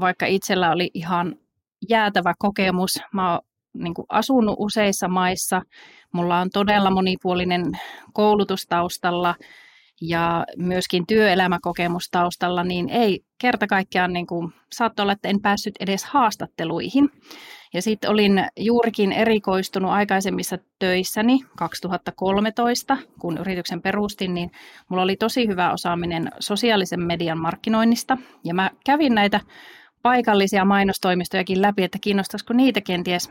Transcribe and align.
vaikka 0.00 0.26
itsellä 0.26 0.70
oli 0.70 0.90
ihan 0.94 1.36
jäätävä 1.88 2.34
kokemus. 2.38 3.00
Mä 3.12 3.32
oon 3.32 3.40
niin 3.74 3.94
kuin 3.94 4.06
asunut 4.08 4.56
useissa 4.58 5.08
maissa. 5.08 5.62
Mulla 6.12 6.38
on 6.38 6.50
todella 6.50 6.90
monipuolinen 6.90 7.64
koulutus 8.12 8.66
taustalla 8.66 9.34
ja 10.00 10.44
myöskin 10.56 11.06
työelämäkokemus 11.06 12.08
taustalla, 12.10 12.64
niin 12.64 12.88
ei 12.88 13.20
kerta 13.40 13.66
kaikkiaan 13.66 14.12
niin 14.12 14.26
kuin, 14.26 14.52
saattoi 14.72 15.02
olla, 15.02 15.12
että 15.12 15.28
en 15.28 15.40
päässyt 15.40 15.74
edes 15.80 16.04
haastatteluihin. 16.04 17.10
Ja 17.74 17.82
sitten 17.82 18.10
olin 18.10 18.46
juurikin 18.56 19.12
erikoistunut 19.12 19.90
aikaisemmissa 19.90 20.58
töissäni 20.78 21.38
2013, 21.56 22.96
kun 23.20 23.38
yrityksen 23.38 23.82
perustin, 23.82 24.34
niin 24.34 24.50
mulla 24.88 25.02
oli 25.02 25.16
tosi 25.16 25.48
hyvä 25.48 25.72
osaaminen 25.72 26.28
sosiaalisen 26.40 27.02
median 27.02 27.38
markkinoinnista. 27.38 28.18
Ja 28.44 28.54
mä 28.54 28.70
kävin 28.86 29.14
näitä 29.14 29.40
paikallisia 30.04 30.64
mainostoimistojakin 30.64 31.62
läpi, 31.62 31.82
että 31.82 31.98
kiinnostaisiko 32.00 32.54
niitä 32.54 32.80
kenties 32.80 33.30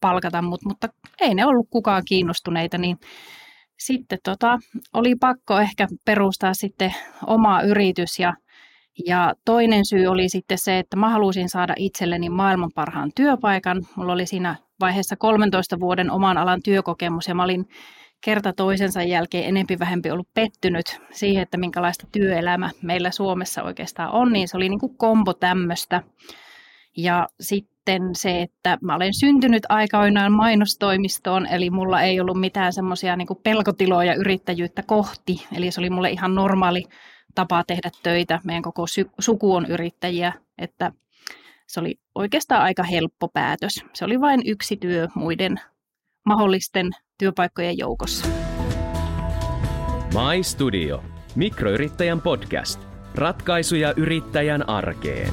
palkata, 0.00 0.42
mutta, 0.42 0.68
mutta 0.68 0.88
ei 1.20 1.34
ne 1.34 1.46
ollut 1.46 1.66
kukaan 1.70 2.02
kiinnostuneita, 2.08 2.78
niin 2.78 2.98
sitten 3.78 4.18
tota, 4.24 4.58
oli 4.92 5.14
pakko 5.20 5.60
ehkä 5.60 5.88
perustaa 6.04 6.54
sitten 6.54 6.94
oma 7.26 7.62
yritys 7.62 8.18
ja, 8.18 8.34
ja 9.06 9.34
toinen 9.44 9.86
syy 9.86 10.06
oli 10.06 10.28
sitten 10.28 10.58
se, 10.58 10.78
että 10.78 10.96
mä 10.96 11.08
halusin 11.08 11.48
saada 11.48 11.74
itselleni 11.76 12.28
maailman 12.28 12.70
parhaan 12.74 13.10
työpaikan. 13.14 13.82
Mulla 13.96 14.12
oli 14.12 14.26
siinä 14.26 14.56
vaiheessa 14.80 15.16
13 15.16 15.80
vuoden 15.80 16.10
oman 16.10 16.38
alan 16.38 16.60
työkokemus 16.64 17.28
ja 17.28 17.34
mä 17.34 17.44
olin 17.44 17.66
kerta 18.24 18.52
toisensa 18.52 19.02
jälkeen 19.02 19.44
enempi 19.44 19.78
vähempi 19.78 20.10
ollut 20.10 20.28
pettynyt 20.34 21.00
siihen, 21.10 21.42
että 21.42 21.56
minkälaista 21.56 22.06
työelämä 22.12 22.70
meillä 22.82 23.10
Suomessa 23.10 23.62
oikeastaan 23.62 24.10
on, 24.10 24.32
niin 24.32 24.48
se 24.48 24.56
oli 24.56 24.68
niin 24.68 24.80
kuin 24.80 24.96
kombo 24.96 25.34
tämmöistä. 25.34 26.02
Ja 26.96 27.28
sitten 27.40 28.10
se, 28.12 28.42
että 28.42 28.78
mä 28.82 28.94
olen 28.94 29.14
syntynyt 29.20 29.62
aikoinaan 29.68 30.32
mainostoimistoon, 30.32 31.46
eli 31.46 31.70
mulla 31.70 32.02
ei 32.02 32.20
ollut 32.20 32.40
mitään 32.40 32.72
semmoisia 32.72 33.16
niin 33.16 33.28
pelkotiloja 33.42 34.14
yrittäjyyttä 34.14 34.82
kohti, 34.82 35.46
eli 35.56 35.70
se 35.70 35.80
oli 35.80 35.90
mulle 35.90 36.10
ihan 36.10 36.34
normaali 36.34 36.84
tapa 37.34 37.64
tehdä 37.66 37.90
töitä. 38.02 38.40
Meidän 38.44 38.62
koko 38.62 38.84
suku 39.18 39.54
on 39.54 39.66
yrittäjiä, 39.66 40.32
että 40.58 40.92
se 41.66 41.80
oli 41.80 41.94
oikeastaan 42.14 42.62
aika 42.62 42.82
helppo 42.82 43.28
päätös. 43.28 43.84
Se 43.92 44.04
oli 44.04 44.20
vain 44.20 44.42
yksi 44.44 44.76
työ 44.76 45.08
muiden 45.14 45.60
mahdollisten 46.24 46.90
työpaikkojen 47.18 47.78
joukossa. 47.78 48.28
My 50.14 50.42
Studio. 50.42 51.02
Mikroyrittäjän 51.36 52.20
podcast. 52.20 52.80
Ratkaisuja 53.14 53.94
yrittäjän 53.96 54.68
arkeen. 54.68 55.28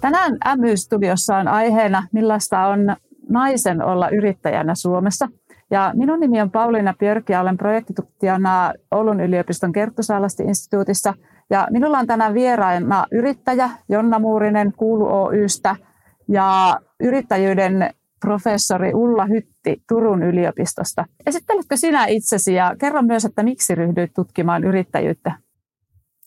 Tänään 0.00 0.32
MY-studiossa 0.56 1.36
on 1.36 1.48
aiheena, 1.48 2.06
millaista 2.12 2.66
on 2.66 2.96
naisen 3.28 3.82
olla 3.82 4.08
yrittäjänä 4.08 4.74
Suomessa. 4.74 5.28
Ja 5.70 5.92
minun 5.94 6.20
nimi 6.20 6.40
on 6.40 6.50
Pauliina 6.50 6.94
Björk 6.98 7.28
ja 7.28 7.40
olen 7.40 7.56
projektitutkijana 7.56 8.72
Oulun 8.90 9.20
yliopiston 9.20 9.72
Kerttusaalasti 9.72 10.42
instituutissa. 10.42 11.14
Ja 11.50 11.68
minulla 11.70 11.98
on 11.98 12.06
tänään 12.06 12.34
vieraana 12.34 13.06
yrittäjä 13.12 13.70
Jonna 13.88 14.18
Muurinen 14.18 14.72
Kuulu 14.76 15.06
Oystä 15.06 15.76
ja 16.32 16.78
yrittäjyyden 17.00 17.94
professori 18.20 18.94
Ulla 18.94 19.26
Hytti 19.26 19.82
Turun 19.88 20.22
yliopistosta. 20.22 21.04
Esitteletkö 21.26 21.76
sinä 21.76 22.06
itsesi 22.06 22.54
ja 22.54 22.76
kerro 22.80 23.02
myös, 23.02 23.24
että 23.24 23.42
miksi 23.42 23.74
ryhdyit 23.74 24.12
tutkimaan 24.14 24.64
yrittäjyyttä? 24.64 25.32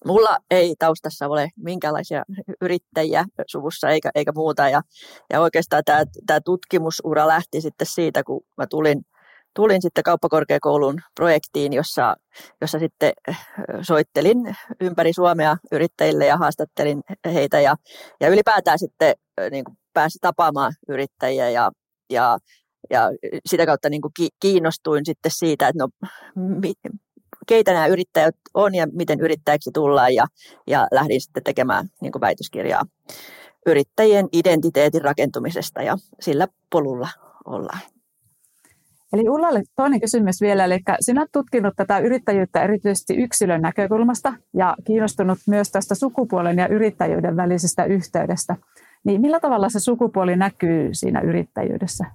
Mulla 0.06 0.38
ei 0.52 0.76
taustassa 0.80 1.28
ole 1.28 1.50
minkäänlaisia 1.58 2.24
yrittäjiä 2.62 3.26
suvussa 3.48 3.90
eikä, 3.90 4.12
eikä 4.16 4.32
muuta. 4.36 4.70
Ja, 4.70 4.82
ja 5.34 5.42
oikeastaan 5.42 5.84
tämä, 5.86 6.04
tämä 6.26 6.40
tutkimusura 6.46 7.28
lähti 7.28 7.62
sitten 7.62 7.88
siitä, 7.88 8.24
kun 8.24 8.42
mä 8.58 8.68
tulin, 8.68 9.02
tulin 9.56 9.82
sitten 9.82 10.04
kauppakorkeakoulun 10.04 11.02
projektiin, 11.16 11.74
jossa, 11.74 12.16
jossa 12.62 12.80
sitten 12.80 13.14
soittelin 13.82 14.56
ympäri 14.82 15.14
Suomea 15.14 15.58
yrittäjille 15.72 16.26
ja 16.26 16.38
haastattelin 16.38 17.02
heitä. 17.34 17.60
Ja, 17.60 17.76
ja 18.20 18.30
ylipäätään 18.30 18.80
sitten 18.80 19.16
niin 19.52 19.64
kuin 19.64 19.78
pääsi 19.96 20.18
tapaamaan 20.22 20.74
yrittäjiä 20.90 21.50
ja, 21.50 21.72
ja 22.10 22.38
ja 22.90 23.10
sitä 23.46 23.66
kautta 23.66 23.90
niin 23.90 24.02
kuin 24.02 24.12
kiinnostuin 24.40 25.06
sitten 25.06 25.32
siitä, 25.36 25.68
että 25.68 25.84
no, 25.84 25.90
keitä 27.48 27.74
nämä 27.74 27.88
yrittäjät 27.88 28.36
on 28.54 28.76
ja 28.76 28.88
miten 28.92 29.20
yrittäjäksi 29.20 29.70
tullaan 29.74 30.14
ja, 30.14 30.26
ja 30.68 30.88
lähdin 30.92 31.22
sitten 31.22 31.44
tekemään 31.44 31.88
niin 32.02 32.12
kuin 32.12 32.22
väitöskirjaa 32.22 32.84
yrittäjien 33.66 34.28
identiteetin 34.34 35.02
rakentumisesta 35.02 35.82
ja 35.82 35.98
sillä 36.20 36.48
polulla 36.72 37.10
ollaan. 37.46 37.80
Eli 39.14 39.30
Ullalle 39.30 39.64
toinen 39.76 40.02
kysymys 40.02 40.42
vielä, 40.42 40.66
eli 40.66 40.80
sinä 41.00 41.22
olet 41.22 41.32
tutkinut 41.32 41.74
tätä 41.76 42.00
yrittäjyyttä 42.00 42.64
erityisesti 42.64 43.16
yksilön 43.16 43.62
näkökulmasta 43.62 44.34
ja 44.54 44.76
kiinnostunut 44.84 45.38
myös 45.48 45.72
tästä 45.72 45.96
sukupuolen 45.96 46.58
ja 46.58 46.68
yrittäjyyden 46.68 47.38
välisestä 47.38 47.86
yhteydestä. 47.86 48.56
Niin 49.06 49.22
millä 49.22 49.40
tavalla 49.40 49.70
se 49.70 49.80
sukupuoli 49.80 50.36
näkyy 50.36 50.90
siinä 50.94 51.22
yrittäjyydessä? 51.22 52.06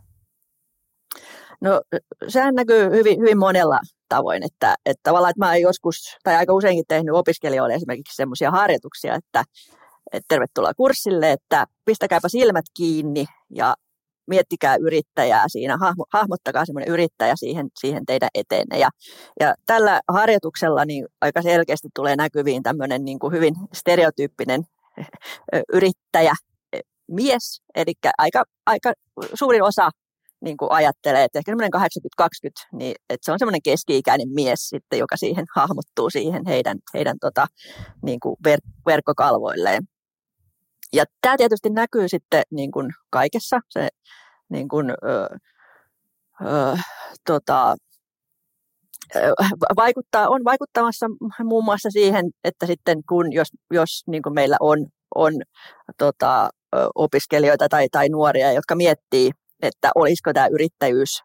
No 1.60 1.82
sehän 2.28 2.54
näkyy 2.54 2.90
hyvin, 2.90 3.20
hyvin 3.20 3.38
monella 3.38 3.78
tavoin, 4.08 4.42
että, 4.42 4.76
että 4.86 5.00
tavallaan 5.02 5.30
että 5.30 5.44
mä 5.44 5.48
olen 5.48 5.60
joskus 5.60 6.16
tai 6.22 6.36
aika 6.36 6.52
useinkin 6.52 6.84
tehnyt 6.88 7.14
opiskelijoille 7.14 7.74
esimerkiksi 7.74 8.16
semmoisia 8.16 8.50
harjoituksia, 8.50 9.14
että, 9.14 9.44
että 10.12 10.26
tervetuloa 10.28 10.74
kurssille, 10.74 11.32
että 11.32 11.66
pistäkääpä 11.84 12.28
silmät 12.28 12.64
kiinni 12.76 13.24
ja 13.50 13.74
miettikää 14.26 14.76
yrittäjää 14.76 15.44
siinä, 15.48 15.76
hahmo, 15.76 16.04
hahmottakaa 16.12 16.64
semmoinen 16.64 16.92
yrittäjä 16.92 17.36
siihen, 17.36 17.68
siihen 17.80 18.06
teidän 18.06 18.28
eteenne. 18.34 18.78
Ja, 18.78 18.90
ja 19.40 19.54
tällä 19.66 20.00
harjoituksella 20.08 20.84
niin 20.84 21.06
aika 21.20 21.42
selkeästi 21.42 21.88
tulee 21.94 22.16
näkyviin 22.16 22.62
tämmöinen 22.62 23.04
niin 23.04 23.18
kuin 23.18 23.32
hyvin 23.32 23.54
stereotyyppinen 23.74 24.62
yrittäjä, 25.72 26.32
mies, 27.10 27.62
eli 27.74 27.92
aika, 28.18 28.44
aika 28.66 28.92
suurin 29.34 29.62
osa 29.62 29.90
niin 30.40 30.56
kuin 30.56 30.72
ajattelee, 30.72 31.24
että 31.24 31.38
ehkä 31.38 31.52
semmoinen 31.52 31.70
80-20, 32.22 32.68
niin 32.72 32.94
että 33.08 33.24
se 33.24 33.32
on 33.32 33.38
semmoinen 33.38 33.62
keski-ikäinen 33.64 34.28
mies 34.28 34.68
sitten, 34.68 34.98
joka 34.98 35.16
siihen 35.16 35.44
hahmottuu 35.56 36.10
siihen 36.10 36.46
heidän, 36.46 36.78
heidän 36.94 37.16
tota, 37.20 37.46
niin 38.02 38.20
kuin 38.20 38.36
ver- 38.48 38.70
verkkokalvoilleen. 38.86 39.82
Ja 40.92 41.04
tämä 41.20 41.36
tietysti 41.36 41.70
näkyy 41.70 42.08
sitten 42.08 42.42
niin 42.50 42.70
kuin 42.70 42.90
kaikessa. 43.10 43.60
Se 43.68 43.88
niin 44.48 44.68
kuin, 44.68 44.90
ö, 44.90 45.28
ö, 46.46 46.76
tota, 47.26 47.76
vaikuttaa, 49.76 50.28
on 50.28 50.44
vaikuttamassa 50.44 51.06
muun 51.44 51.64
muassa 51.64 51.90
siihen, 51.90 52.30
että 52.44 52.66
sitten 52.66 53.02
kun 53.08 53.32
jos, 53.32 53.48
jos 53.70 54.02
niin 54.06 54.22
kuin 54.22 54.34
meillä 54.34 54.56
on, 54.60 54.86
on 55.14 55.32
tota, 55.98 56.50
opiskelijoita 56.94 57.68
tai, 57.68 57.88
tai 57.92 58.08
nuoria, 58.08 58.52
jotka 58.52 58.74
miettii 58.74 59.30
että 59.62 59.90
olisiko 59.94 60.32
tämä 60.32 60.46
yrittäjyys 60.46 61.22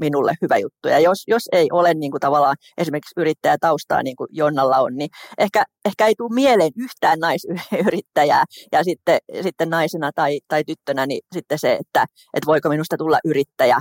minulle 0.00 0.34
hyvä 0.42 0.56
juttu. 0.56 0.88
Ja 0.88 0.98
jos, 0.98 1.18
jos 1.26 1.42
ei 1.52 1.68
ole 1.72 1.94
niin 1.94 2.10
kuin 2.10 2.20
tavallaan 2.20 2.56
esimerkiksi 2.78 3.20
yrittäjätaustaa 3.20 4.02
niin 4.02 4.16
kuin 4.16 4.28
Jonnalla 4.30 4.78
on, 4.78 4.96
niin 4.96 5.10
ehkä, 5.38 5.64
ehkä 5.84 6.06
ei 6.06 6.14
tule 6.14 6.34
mieleen 6.34 6.72
yhtään 6.76 7.18
naisyrittäjää. 7.18 8.44
Ja 8.72 8.84
sitten, 8.84 9.18
sitten 9.42 9.70
naisena 9.70 10.10
tai, 10.14 10.40
tai 10.48 10.64
tyttönä 10.64 11.06
niin 11.06 11.20
sitten 11.32 11.58
se, 11.58 11.72
että, 11.72 12.04
että 12.34 12.46
voiko 12.46 12.68
minusta 12.68 12.96
tulla 12.96 13.18
yrittäjä, 13.24 13.78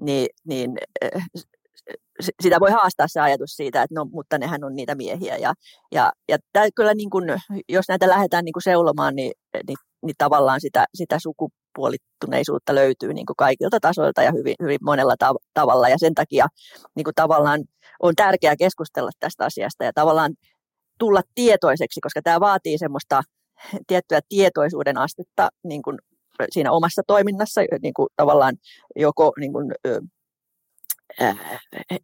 niin, 0.00 0.26
niin 0.46 0.70
sitä 2.42 2.60
voi 2.60 2.70
haastaa 2.70 3.08
se 3.08 3.20
ajatus 3.20 3.50
siitä, 3.50 3.82
että 3.82 3.94
no, 3.94 4.04
mutta 4.04 4.38
nehän 4.38 4.64
on 4.64 4.76
niitä 4.76 4.94
miehiä. 4.94 5.36
Ja, 5.36 5.54
ja, 5.92 6.12
ja 6.28 6.38
kyllä 6.74 6.94
niin 6.94 7.10
kuin, 7.10 7.24
jos 7.68 7.88
näitä 7.88 8.08
lähdetään 8.08 8.44
niin 8.44 8.52
kuin 8.52 8.62
seulomaan, 8.62 9.16
niin, 9.16 9.32
niin, 9.68 9.76
niin 10.02 10.14
tavallaan 10.18 10.60
sitä, 10.60 10.84
sitä 10.94 11.18
suku, 11.18 11.50
sukupuolittuneisuutta 11.70 12.74
löytyy 12.74 13.14
niin 13.14 13.26
kuin 13.26 13.36
kaikilta 13.36 13.80
tasoilta 13.80 14.22
ja 14.22 14.32
hyvin, 14.32 14.54
hyvin 14.62 14.78
monella 14.82 15.14
tav- 15.24 15.44
tavalla. 15.54 15.88
Ja 15.88 15.98
sen 15.98 16.14
takia 16.14 16.46
niin 16.96 17.04
kuin 17.04 17.14
tavallaan 17.14 17.60
on 18.02 18.14
tärkeää 18.14 18.56
keskustella 18.56 19.10
tästä 19.20 19.44
asiasta 19.44 19.84
ja 19.84 19.92
tavallaan 19.94 20.34
tulla 20.98 21.22
tietoiseksi, 21.34 22.00
koska 22.00 22.22
tämä 22.22 22.40
vaatii 22.40 22.78
semmoista 22.78 23.22
tiettyä 23.86 24.20
tietoisuuden 24.28 24.98
astetta 24.98 25.48
niin 25.64 25.82
kuin 25.82 25.98
siinä 26.50 26.72
omassa 26.72 27.02
toiminnassa, 27.06 27.60
niin 27.82 27.94
kuin 27.94 28.08
tavallaan 28.16 28.56
joko 28.96 29.32
niin 29.40 29.52
kuin, 29.52 29.72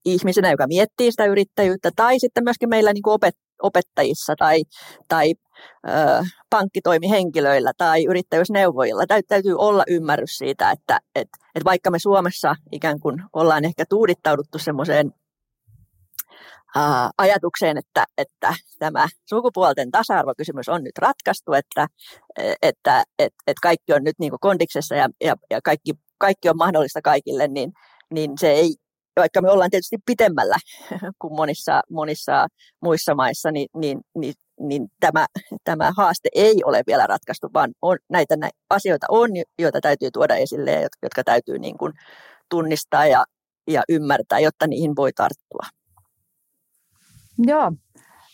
ihmisenä, 0.05 0.51
joka 0.51 0.67
miettii 0.67 1.11
sitä 1.11 1.25
yrittäjyyttä, 1.25 1.91
tai 1.97 2.19
sitten 2.19 2.45
myöskin 2.45 2.69
meillä 2.69 2.93
niin 2.93 3.03
kuin 3.03 3.15
opet, 3.15 3.35
opettajissa 3.63 4.35
tai, 4.39 4.63
tai 5.09 5.35
ö, 5.89 5.91
pankkitoimihenkilöillä 6.51 7.73
tai 7.79 8.05
yrittäjyysneuvojilla. 8.05 9.03
Täytyy 9.29 9.55
olla 9.59 9.85
ymmärrys 9.89 10.39
siitä, 10.39 10.71
että 10.71 11.01
et, 11.15 11.29
et 11.55 11.65
vaikka 11.65 11.91
me 11.91 11.99
Suomessa 11.99 12.57
ikään 12.73 13.01
kuin 13.01 13.23
ollaan 13.33 13.65
ehkä 13.65 13.85
tuudittauduttu 13.89 14.59
semmoiseen 14.59 15.13
ajatukseen, 17.19 17.79
että, 17.79 18.05
että 18.19 18.55
tämä 18.79 19.09
sukupuolten 19.29 19.91
tasa-arvokysymys 19.91 20.69
on 20.69 20.85
nyt 20.85 20.99
ratkaistu, 20.99 21.53
että, 21.53 21.87
että, 22.39 23.05
että, 23.19 23.39
että 23.47 23.61
kaikki 23.63 23.93
on 23.93 24.05
nyt 24.05 24.19
niin 24.19 24.33
kondiksessa 24.41 24.95
ja, 24.95 25.09
ja, 25.25 25.35
ja 25.51 25.61
kaikki, 25.65 25.93
kaikki 26.19 26.49
on 26.49 26.57
mahdollista 26.57 27.03
kaikille, 27.03 27.49
niin, 27.49 27.73
niin 28.11 28.31
se 28.41 28.51
ei, 28.51 28.75
vaikka 29.17 29.43
me 29.43 29.51
ollaan 29.51 29.71
tietysti 29.71 29.97
pitemmällä 30.07 30.57
kuin 31.21 31.37
monissa, 31.37 31.81
monissa 31.91 32.47
muissa 32.83 33.15
maissa, 33.15 33.51
niin, 33.51 33.69
niin, 33.77 34.01
niin, 34.19 34.35
niin 34.61 34.89
tämä, 35.01 35.27
tämä 35.65 35.93
haaste 35.97 36.29
ei 36.35 36.55
ole 36.65 36.83
vielä 36.87 37.07
ratkaistu, 37.07 37.49
vaan 37.55 37.73
on, 37.83 37.99
näitä, 38.11 38.37
näitä 38.37 38.57
asioita 38.71 39.07
on, 39.11 39.31
joita 39.59 39.81
täytyy 39.81 40.11
tuoda 40.13 40.37
esille 40.37 40.73
ja 40.73 40.89
jotka 41.03 41.25
täytyy 41.25 41.59
niin 41.59 41.79
kuin 41.79 41.93
tunnistaa 42.51 43.07
ja, 43.07 43.25
ja 43.71 43.83
ymmärtää, 43.89 44.39
jotta 44.39 44.67
niihin 44.67 44.97
voi 44.97 45.13
tarttua. 45.13 45.67
Joo. 47.39 47.73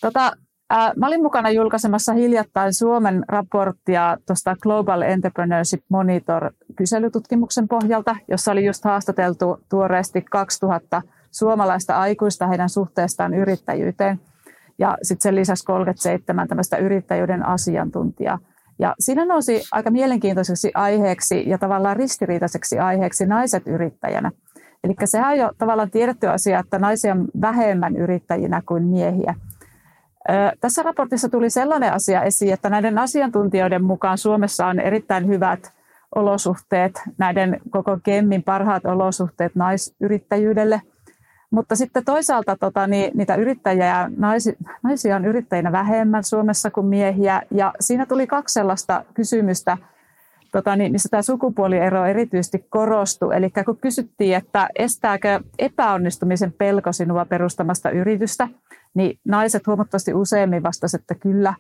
Tota, 0.01 0.33
äh, 0.73 0.93
mä 0.97 1.07
olin 1.07 1.23
mukana 1.23 1.51
julkaisemassa 1.51 2.13
hiljattain 2.13 2.75
Suomen 2.75 3.25
raporttia 3.29 4.17
tuosta 4.27 4.57
Global 4.63 5.03
Entrepreneurship 5.03 5.85
Monitor 5.89 6.53
kyselytutkimuksen 6.77 7.69
pohjalta, 7.69 8.17
jossa 8.29 8.53
oli 8.53 8.65
just 8.65 8.85
haastateltu 8.85 9.61
tuoreesti 9.69 10.23
2000 10.23 11.03
suomalaista 11.31 12.01
aikuista 12.01 12.47
heidän 12.47 12.69
suhteestaan 12.69 13.35
yrittäjyyteen. 13.35 14.21
Ja 14.79 14.97
sitten 15.03 15.23
sen 15.23 15.35
lisäksi 15.35 15.65
37 15.65 16.49
tämmöistä 16.49 16.77
yrittäjyyden 16.77 17.47
asiantuntijaa. 17.47 18.39
Ja 18.79 18.95
siinä 18.99 19.25
nousi 19.25 19.63
aika 19.73 19.91
mielenkiintoiseksi 19.91 20.71
aiheeksi 20.75 21.49
ja 21.49 21.59
tavallaan 21.59 21.97
ristiriitaiseksi 21.97 22.79
aiheeksi 22.79 23.27
naiset 23.27 23.67
yrittäjänä. 23.67 24.31
Eli 24.85 24.95
sehän 25.05 25.33
on 25.33 25.39
jo 25.39 25.51
tavallaan 25.59 25.91
tiedetty 25.91 26.27
asia, 26.27 26.59
että 26.59 26.79
naisia 26.79 27.13
on 27.13 27.29
vähemmän 27.41 27.97
yrittäjinä 27.97 28.63
kuin 28.67 28.85
miehiä. 28.85 29.35
Tässä 30.61 30.83
raportissa 30.83 31.29
tuli 31.29 31.51
sellainen 31.51 31.93
asia 31.93 32.23
esiin, 32.23 32.53
että 32.53 32.71
näiden 32.71 32.99
asiantuntijoiden 32.99 33.85
mukaan 33.85 34.19
Suomessa 34.19 34.67
on 34.67 34.81
erittäin 34.81 35.27
hyvät 35.27 35.73
olosuhteet, 36.15 37.01
näiden 37.19 37.61
koko 37.71 37.99
Kemmin 38.03 38.43
parhaat 38.43 38.85
olosuhteet 38.87 39.55
naisyrittäjyydelle. 39.55 40.83
Mutta 41.51 41.77
sitten 41.77 42.05
toisaalta 42.05 42.57
tota, 42.57 42.87
niin, 42.87 43.11
niitä 43.15 43.35
yrittäjiä, 43.35 44.11
naisi, 44.17 44.57
naisia 44.83 45.17
on 45.17 45.25
yrittäjinä 45.25 45.73
vähemmän 45.73 46.25
Suomessa 46.25 46.71
kuin 46.71 46.87
miehiä. 46.87 47.43
Ja 47.51 47.73
siinä 47.81 48.07
tuli 48.07 48.27
kaksi 48.27 48.53
sellaista 48.53 49.05
kysymystä, 49.15 49.79
tota, 50.53 50.77
niin, 50.77 50.93
missä 50.93 51.09
tämä 51.09 51.23
sukupuoliero 51.23 52.07
erityisesti 52.07 52.67
korostui. 52.71 53.37
Eli 53.37 53.51
kun 53.65 53.77
kysyttiin, 53.77 54.37
että 54.37 54.69
estääkö 54.79 55.41
epäonnistumisen 55.59 56.53
pelko 56.53 56.93
sinua 56.93 57.25
perustamasta 57.25 57.91
yritystä, 57.91 58.49
niin 58.95 59.19
naiset 59.25 59.67
huomattavasti 59.67 60.15
useammin 60.15 60.63
vastasivat, 60.63 61.01
että 61.01 61.15
kyllä. 61.15 61.55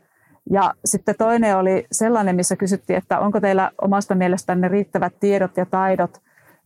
Ja 0.51 0.75
sitten 0.85 1.15
toinen 1.19 1.57
oli 1.57 1.87
sellainen, 1.93 2.37
missä 2.37 2.57
kysyttiin, 2.57 2.97
että 2.97 3.19
onko 3.19 3.41
teillä 3.41 3.71
omasta 3.83 4.15
mielestänne 4.15 4.69
riittävät 4.69 5.13
tiedot 5.21 5.57
ja 5.57 5.67
taidot 5.67 6.21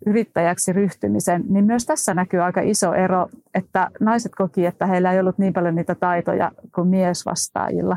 yrittäjäksi 0.07 0.73
ryhtymisen, 0.73 1.45
niin 1.49 1.65
myös 1.65 1.87
tässä 1.87 2.15
näkyy 2.15 2.41
aika 2.41 2.61
iso 2.61 2.95
ero, 2.95 3.29
että 3.55 3.91
naiset 4.01 4.33
koki, 4.35 4.67
että 4.67 4.87
heillä 4.87 5.13
ei 5.13 5.21
ollut 5.21 5.39
niin 5.39 5.53
paljon 5.53 5.75
niitä 5.75 5.95
taitoja 5.95 6.53
kuin 6.75 6.89
miesvastaajilla. 6.89 7.97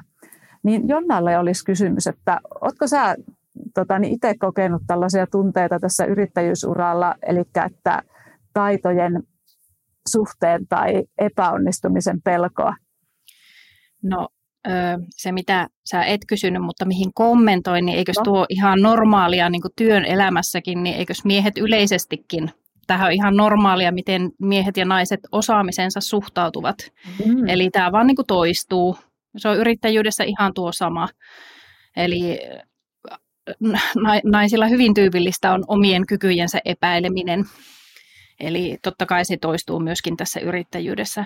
Niin 0.63 0.87
Jonnalle 0.87 1.37
olisi 1.37 1.65
kysymys, 1.65 2.07
että 2.07 2.39
oletko 2.61 2.87
sä 2.87 3.15
tota, 3.73 3.99
niin 3.99 4.13
itse 4.13 4.35
kokenut 4.39 4.81
tällaisia 4.87 5.27
tunteita 5.27 5.79
tässä 5.79 6.05
yrittäjyysuralla, 6.05 7.15
eli 7.21 7.39
että 7.65 8.01
taitojen 8.53 9.23
suhteen 10.11 10.67
tai 10.67 11.03
epäonnistumisen 11.17 12.21
pelkoa? 12.21 12.73
No 14.03 14.27
se, 15.09 15.31
mitä 15.31 15.67
sä 15.89 16.03
et 16.03 16.21
kysynyt, 16.27 16.61
mutta 16.61 16.85
mihin 16.85 17.11
kommentoin, 17.13 17.85
niin 17.85 17.97
eikös 17.97 18.17
tuo 18.23 18.45
ihan 18.49 18.81
normaalia 18.81 19.49
niin 19.49 19.61
kuin 19.61 19.71
työn 19.75 20.05
elämässäkin, 20.05 20.83
niin 20.83 20.95
eikös 20.95 21.25
miehet 21.25 21.57
yleisestikin, 21.57 22.51
tähän 22.87 23.07
on 23.07 23.13
ihan 23.13 23.35
normaalia, 23.35 23.91
miten 23.91 24.31
miehet 24.39 24.77
ja 24.77 24.85
naiset 24.85 25.19
osaamisensa 25.31 26.01
suhtautuvat. 26.01 26.75
Mm. 27.25 27.47
Eli 27.47 27.69
tämä 27.69 27.91
vaan 27.91 28.07
niin 28.07 28.15
kuin 28.15 28.27
toistuu. 28.27 28.97
Se 29.37 29.49
on 29.49 29.57
yrittäjyydessä 29.57 30.23
ihan 30.23 30.53
tuo 30.53 30.71
sama. 30.71 31.07
Eli 31.97 32.39
naisilla 34.23 34.67
hyvin 34.67 34.93
tyypillistä 34.93 35.53
on 35.53 35.63
omien 35.67 36.05
kykyjensä 36.05 36.59
epäileminen. 36.65 37.45
Eli 38.39 38.77
totta 38.83 39.05
kai 39.05 39.25
se 39.25 39.37
toistuu 39.37 39.79
myöskin 39.79 40.17
tässä 40.17 40.39
yrittäjyydessä. 40.39 41.25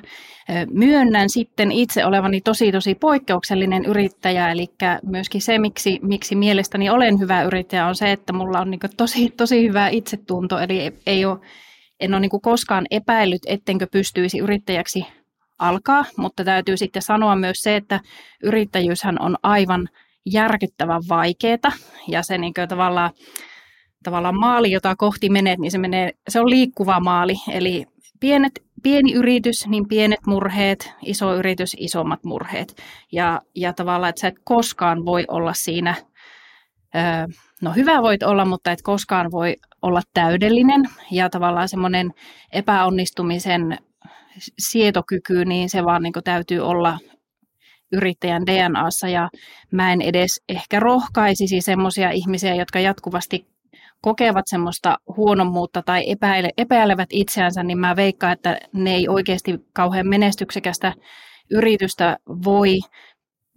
Myönnän 0.70 1.30
sitten 1.30 1.72
itse 1.72 2.06
olevani 2.06 2.42
tosi 2.42 2.72
tosi 2.72 2.96
poikkeuksellinen 2.96 3.86
yrittäjä, 3.86 4.52
eli 4.52 4.68
myöskin 5.04 5.42
se, 5.42 5.58
miksi, 5.58 6.00
miksi 6.02 6.36
mielestäni 6.36 6.90
olen 6.90 7.20
hyvä 7.20 7.44
yrittäjä, 7.44 7.88
on 7.88 7.96
se, 7.96 8.12
että 8.12 8.34
mulla 8.34 8.60
on 8.60 8.72
niin 8.72 8.80
tosi, 8.98 9.30
tosi 9.30 9.68
hyvä 9.68 9.88
itsetunto, 9.88 10.60
eli 10.60 10.94
ei 11.06 11.26
ole, 11.26 11.40
en 12.00 12.14
ole 12.14 12.20
niin 12.20 12.42
koskaan 12.42 12.86
epäillyt, 12.92 13.42
ettenkö 13.48 13.88
pystyisi 13.92 14.40
yrittäjäksi 14.40 15.06
alkaa, 15.60 16.06
mutta 16.18 16.44
täytyy 16.44 16.78
sitten 16.78 17.02
sanoa 17.02 17.36
myös 17.36 17.58
se, 17.58 17.76
että 17.76 18.00
yrittäjyyshän 18.44 19.22
on 19.22 19.38
aivan 19.44 19.90
järkyttävän 20.26 21.02
vaikeaa 21.10 21.72
ja 22.08 22.24
se 22.24 22.38
niin 22.38 22.54
tavallaan 22.70 23.12
tavallaan 24.04 24.40
maali, 24.40 24.72
jota 24.72 24.96
kohti 24.96 25.30
menet, 25.30 25.60
niin 25.60 25.72
se, 25.72 25.78
menee, 25.78 26.12
se 26.30 26.40
on 26.40 26.50
liikkuva 26.50 27.00
maali. 27.00 27.34
Eli 27.52 27.86
pienet, 28.20 28.64
pieni 28.84 29.14
yritys, 29.14 29.68
niin 29.68 29.88
pienet 29.88 30.20
murheet, 30.28 30.94
iso 31.06 31.36
yritys, 31.36 31.76
isommat 31.80 32.24
murheet. 32.24 32.76
Ja, 33.12 33.42
ja 33.56 33.74
tavallaan, 33.74 34.10
että 34.10 34.20
sä 34.20 34.28
et 34.28 34.40
koskaan 34.44 35.06
voi 35.06 35.26
olla 35.28 35.54
siinä, 35.54 35.96
no 37.62 37.72
hyvä 37.72 38.02
voit 38.02 38.24
olla, 38.24 38.46
mutta 38.46 38.72
et 38.72 38.82
koskaan 38.82 39.32
voi 39.32 39.56
olla 39.82 40.02
täydellinen. 40.14 40.84
Ja 41.12 41.30
tavallaan 41.30 41.70
semmoinen 41.70 42.14
epäonnistumisen 42.52 43.78
sietokyky, 44.60 45.46
niin 45.46 45.70
se 45.70 45.86
vaan 45.86 46.04
niin 46.04 46.14
täytyy 46.24 46.60
olla 46.60 46.98
yrittäjän 47.92 48.46
DNAssa 48.46 49.08
ja 49.08 49.30
mä 49.72 49.94
en 49.94 50.02
edes 50.02 50.42
ehkä 50.50 50.80
rohkaisisi 50.80 51.62
semmoisia 51.62 52.12
ihmisiä, 52.12 52.56
jotka 52.56 52.80
jatkuvasti 52.80 53.53
kokevat 54.04 54.46
semmoista 54.48 54.98
huonommuutta 55.18 55.82
tai 55.86 56.04
epäile, 56.08 56.50
epäilevät 56.58 57.10
itseänsä, 57.12 57.64
niin 57.64 57.78
mä 57.78 57.96
veikkaan, 57.96 58.34
että 58.34 58.58
ne 58.74 58.96
ei 58.96 59.08
oikeasti 59.08 59.60
kauhean 59.74 60.08
menestyksekästä 60.08 60.94
yritystä 61.52 62.18
voi 62.46 62.80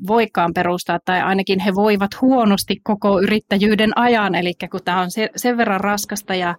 voikaan 0.07 0.55
perustaa, 0.55 0.99
tai 1.05 1.21
ainakin 1.21 1.61
he 1.61 1.75
voivat 1.75 2.11
huonosti 2.21 2.77
koko 2.83 3.21
yrittäjyyden 3.21 3.99
ajan, 3.99 4.35
eli 4.35 4.53
kun 4.71 4.81
tämä 4.85 5.01
on 5.01 5.09
sen 5.37 5.57
verran 5.57 5.81
raskasta 5.81 6.35
ja, 6.35 6.55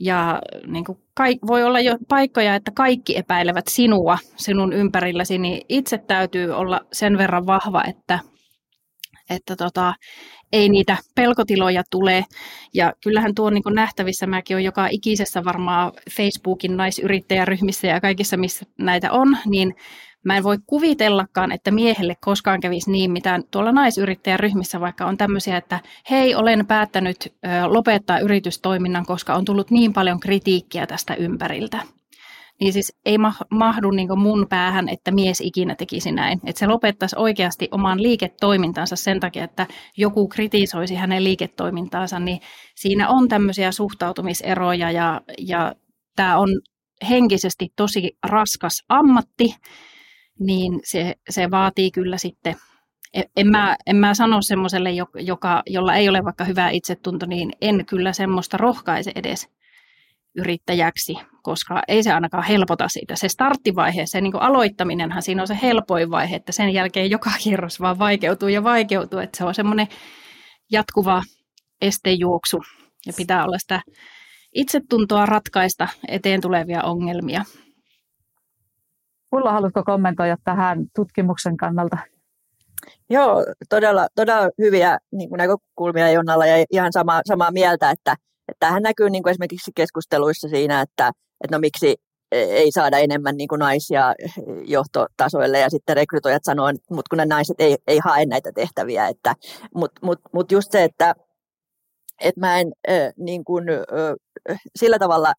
ja 0.00 0.40
niin 0.66 0.84
kuin 0.84 0.98
kaik, 1.14 1.38
voi 1.46 1.64
olla 1.64 1.80
jo 1.80 1.96
paikkoja, 2.08 2.54
että 2.54 2.70
kaikki 2.74 3.16
epäilevät 3.16 3.68
sinua 3.68 4.18
sinun 4.36 4.72
ympärilläsi, 4.72 5.38
niin 5.38 5.62
itse 5.68 5.98
täytyy 5.98 6.50
olla 6.50 6.80
sen 6.92 7.18
verran 7.18 7.46
vahva, 7.46 7.82
että, 7.88 8.18
että 9.32 9.56
tota, 9.56 9.94
ei 10.52 10.68
niitä 10.68 10.96
pelkotiloja 11.14 11.82
tule. 11.90 12.24
Ja 12.74 12.92
kyllähän 13.02 13.34
tuo 13.34 13.46
on 13.46 13.54
niin 13.54 13.62
nähtävissä, 13.74 14.26
mäkin 14.26 14.56
olen 14.56 14.64
joka 14.64 14.88
ikisessä 14.90 15.44
varmaan 15.44 15.92
Facebookin 16.16 16.76
naisyrittäjäryhmissä 16.76 17.86
ja 17.86 18.00
kaikissa, 18.00 18.36
missä 18.36 18.66
näitä 18.78 19.12
on, 19.12 19.36
niin 19.46 19.74
mä 20.24 20.36
en 20.36 20.44
voi 20.44 20.58
kuvitellakaan, 20.66 21.52
että 21.52 21.70
miehelle 21.70 22.16
koskaan 22.20 22.60
kävisi 22.60 22.90
niin, 22.90 23.10
mitä 23.10 23.40
tuolla 23.50 23.72
naisyrittäjäryhmissä 23.72 24.80
vaikka 24.80 25.06
on 25.06 25.16
tämmöisiä, 25.16 25.56
että 25.56 25.80
hei, 26.10 26.34
olen 26.34 26.66
päättänyt 26.66 27.34
lopettaa 27.66 28.18
yritystoiminnan, 28.18 29.06
koska 29.06 29.34
on 29.34 29.44
tullut 29.44 29.70
niin 29.70 29.92
paljon 29.92 30.20
kritiikkiä 30.20 30.86
tästä 30.86 31.14
ympäriltä 31.14 31.80
niin 32.62 32.72
siis 32.72 32.92
ei 33.04 33.16
mahdu 33.50 33.90
niin 33.90 34.18
mun 34.18 34.46
päähän, 34.48 34.88
että 34.88 35.10
mies 35.10 35.40
ikinä 35.40 35.74
tekisi 35.74 36.12
näin. 36.12 36.40
Että 36.46 36.58
se 36.58 36.66
lopettaisi 36.66 37.16
oikeasti 37.18 37.68
oman 37.70 38.02
liiketoimintansa 38.02 38.96
sen 38.96 39.20
takia, 39.20 39.44
että 39.44 39.66
joku 39.96 40.28
kritisoisi 40.28 40.94
hänen 40.94 41.24
liiketoimintaansa, 41.24 42.18
niin 42.18 42.40
siinä 42.74 43.08
on 43.08 43.28
tämmöisiä 43.28 43.72
suhtautumiseroja 43.72 44.90
ja, 44.90 45.20
ja 45.38 45.74
tämä 46.16 46.38
on 46.38 46.48
henkisesti 47.08 47.72
tosi 47.76 48.16
raskas 48.26 48.84
ammatti, 48.88 49.56
niin 50.40 50.80
se, 50.84 51.14
se 51.30 51.50
vaatii 51.50 51.90
kyllä 51.90 52.18
sitten 52.18 52.56
e, 53.14 53.22
en 53.36 53.46
mä, 53.46 53.76
en 53.86 53.96
mä 53.96 54.14
sano 54.14 54.42
semmoiselle, 54.42 54.90
joka, 55.20 55.62
jolla 55.66 55.94
ei 55.94 56.08
ole 56.08 56.24
vaikka 56.24 56.44
hyvä 56.44 56.70
itsetunto, 56.70 57.26
niin 57.26 57.52
en 57.60 57.86
kyllä 57.86 58.12
semmoista 58.12 58.56
rohkaise 58.56 59.12
edes 59.14 59.48
yrittäjäksi, 60.36 61.16
koska 61.42 61.82
ei 61.88 62.02
se 62.02 62.12
ainakaan 62.12 62.44
helpota 62.44 62.88
siitä. 62.88 63.16
Se 63.16 63.28
starttivaihe, 63.28 64.06
se 64.06 64.20
niin 64.20 64.36
aloittaminenhan 64.36 65.22
siinä 65.22 65.42
on 65.42 65.48
se 65.48 65.58
helpoin 65.62 66.10
vaihe, 66.10 66.36
että 66.36 66.52
sen 66.52 66.70
jälkeen 66.70 67.10
joka 67.10 67.30
kierros 67.42 67.80
vaan 67.80 67.98
vaikeutuu 67.98 68.48
ja 68.48 68.64
vaikeutuu, 68.64 69.18
että 69.18 69.38
se 69.38 69.44
on 69.44 69.54
semmoinen 69.54 69.86
jatkuva 70.72 71.22
estejuoksu 71.80 72.58
ja 73.06 73.12
pitää 73.16 73.44
olla 73.44 73.58
sitä 73.58 73.80
itsetuntoa 74.54 75.26
ratkaista 75.26 75.88
eteen 76.08 76.40
tulevia 76.40 76.82
ongelmia. 76.82 77.44
Ulla, 79.32 79.52
haluatko 79.52 79.82
kommentoida 79.84 80.36
tähän 80.44 80.78
tutkimuksen 80.94 81.56
kannalta? 81.56 81.96
Joo, 83.10 83.44
todella, 83.68 84.06
todella 84.14 84.50
hyviä 84.58 84.98
niin 85.12 85.28
kuin 85.28 85.38
näkökulmia 85.38 86.10
Jonnalla 86.10 86.46
ja 86.46 86.64
ihan 86.70 86.92
sama, 86.92 87.20
samaa 87.26 87.50
mieltä, 87.50 87.90
että, 87.90 88.12
että 88.48 88.58
tämähän 88.58 88.82
näkyy 88.82 89.10
niin 89.10 89.22
kuin 89.22 89.30
esimerkiksi 89.30 89.70
keskusteluissa 89.74 90.48
siinä, 90.48 90.80
että, 90.80 91.12
että 91.42 91.56
no 91.56 91.58
miksi 91.58 91.96
ei 92.32 92.72
saada 92.72 92.98
enemmän 92.98 93.36
niin 93.36 93.48
kuin 93.48 93.58
naisia 93.58 94.14
johtotasoille 94.64 95.58
ja 95.58 95.70
sitten 95.70 95.96
rekrytoijat 95.96 96.44
sanoo, 96.44 96.68
että 96.68 96.82
mutta 96.90 97.08
kun 97.10 97.16
ne 97.16 97.24
naiset 97.24 97.56
ei, 97.58 97.76
ei 97.86 97.98
hae 98.04 98.26
näitä 98.26 98.52
tehtäviä. 98.52 99.08
Että, 99.08 99.34
mutta 99.74 100.00
mut, 100.06 100.20
mut 100.32 100.52
just 100.52 100.72
se, 100.72 100.84
että, 100.84 101.14
että 102.20 102.40
mä 102.40 102.60
en 102.60 102.72
äh, 102.90 103.12
niin 103.16 103.44
kuin, 103.44 103.64
äh, 103.68 104.58
sillä 104.76 104.98
tavalla 104.98 105.32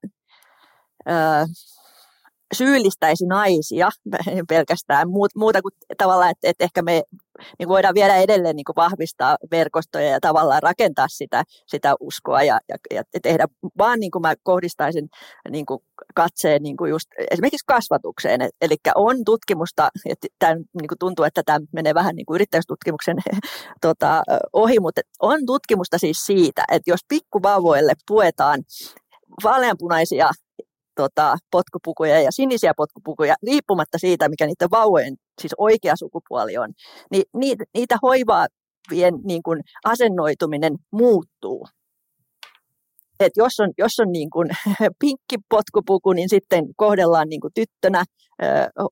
äh, 1.10 1.48
syyllistäisi 2.54 3.26
naisia 3.26 3.90
pelkästään 4.50 5.08
muuta 5.36 5.62
kuin 5.62 5.72
tavallaan, 5.98 6.32
että, 6.32 6.50
että 6.50 6.64
ehkä 6.64 6.82
me 6.82 7.04
niin 7.60 7.70
voidaan 7.70 7.96
vielä 7.96 8.16
edelleen 8.16 8.56
niin 8.56 8.66
vahvistaa 8.76 9.38
verkostoja 9.52 10.10
ja 10.10 10.20
tavallaan 10.20 10.64
rakentaa 10.64 11.08
sitä, 11.10 11.44
sitä 11.68 11.96
uskoa 12.00 12.44
ja, 12.44 12.60
ja, 12.70 12.76
ja 12.92 13.04
tehdä, 13.22 13.48
vaan 13.78 14.00
niin 14.00 14.12
kuin 14.12 14.22
mä 14.22 14.34
kohdistaisin 14.44 15.10
niin 15.50 15.66
kuin 15.66 15.80
katseen 16.16 16.64
niin 16.64 16.78
kuin 16.78 16.90
just 16.92 17.08
esimerkiksi 17.32 17.66
kasvatukseen. 17.68 18.42
Eli 18.62 18.76
on 18.96 19.16
tutkimusta, 19.26 19.90
että 20.10 20.28
tämä 20.40 20.56
niin 20.56 20.88
kuin 20.88 21.00
tuntuu, 21.00 21.26
että 21.26 21.42
tämä 21.46 21.60
menee 21.74 21.94
vähän 21.94 22.16
niin 22.16 22.26
kuin 22.26 22.36
yrittäjyystutkimuksen 22.36 23.18
tota, 23.82 24.24
ohi, 24.54 24.80
mutta 24.80 25.02
on 25.22 25.40
tutkimusta 25.46 25.98
siis 25.98 26.18
siitä, 26.26 26.64
että 26.72 26.92
jos 26.92 27.00
pikkuvauvoille 27.10 27.94
puetaan 28.08 28.64
vaaleanpunaisia 29.44 30.30
tota, 30.96 31.38
potkupukuja 31.52 32.22
ja 32.22 32.32
sinisiä 32.32 32.74
potkupukuja, 32.78 33.36
riippumatta 33.48 33.98
siitä, 33.98 34.30
mikä 34.30 34.46
niiden 34.46 34.72
vauvojen 34.72 35.16
siis 35.42 35.54
oikea 35.58 35.96
sukupuoli 35.96 36.58
on, 36.58 36.70
niin 37.12 37.24
niitä, 37.74 37.98
hoivaavien 38.02 39.14
niin 39.24 39.44
kuin 39.44 39.62
asennoituminen 39.84 40.74
muuttuu 40.92 41.68
että 43.26 43.42
jos 43.42 43.60
on, 43.60 43.70
jos 43.78 44.00
on 44.00 44.12
niin 44.12 44.30
kuin 44.30 44.50
pinkki 45.02 45.36
potkupuku, 45.50 46.14
niin 46.14 46.30
sitten 46.30 46.66
kohdellaan 46.76 47.30
niin 47.30 47.42
kuin 47.42 47.54
tyttönä, 47.54 48.04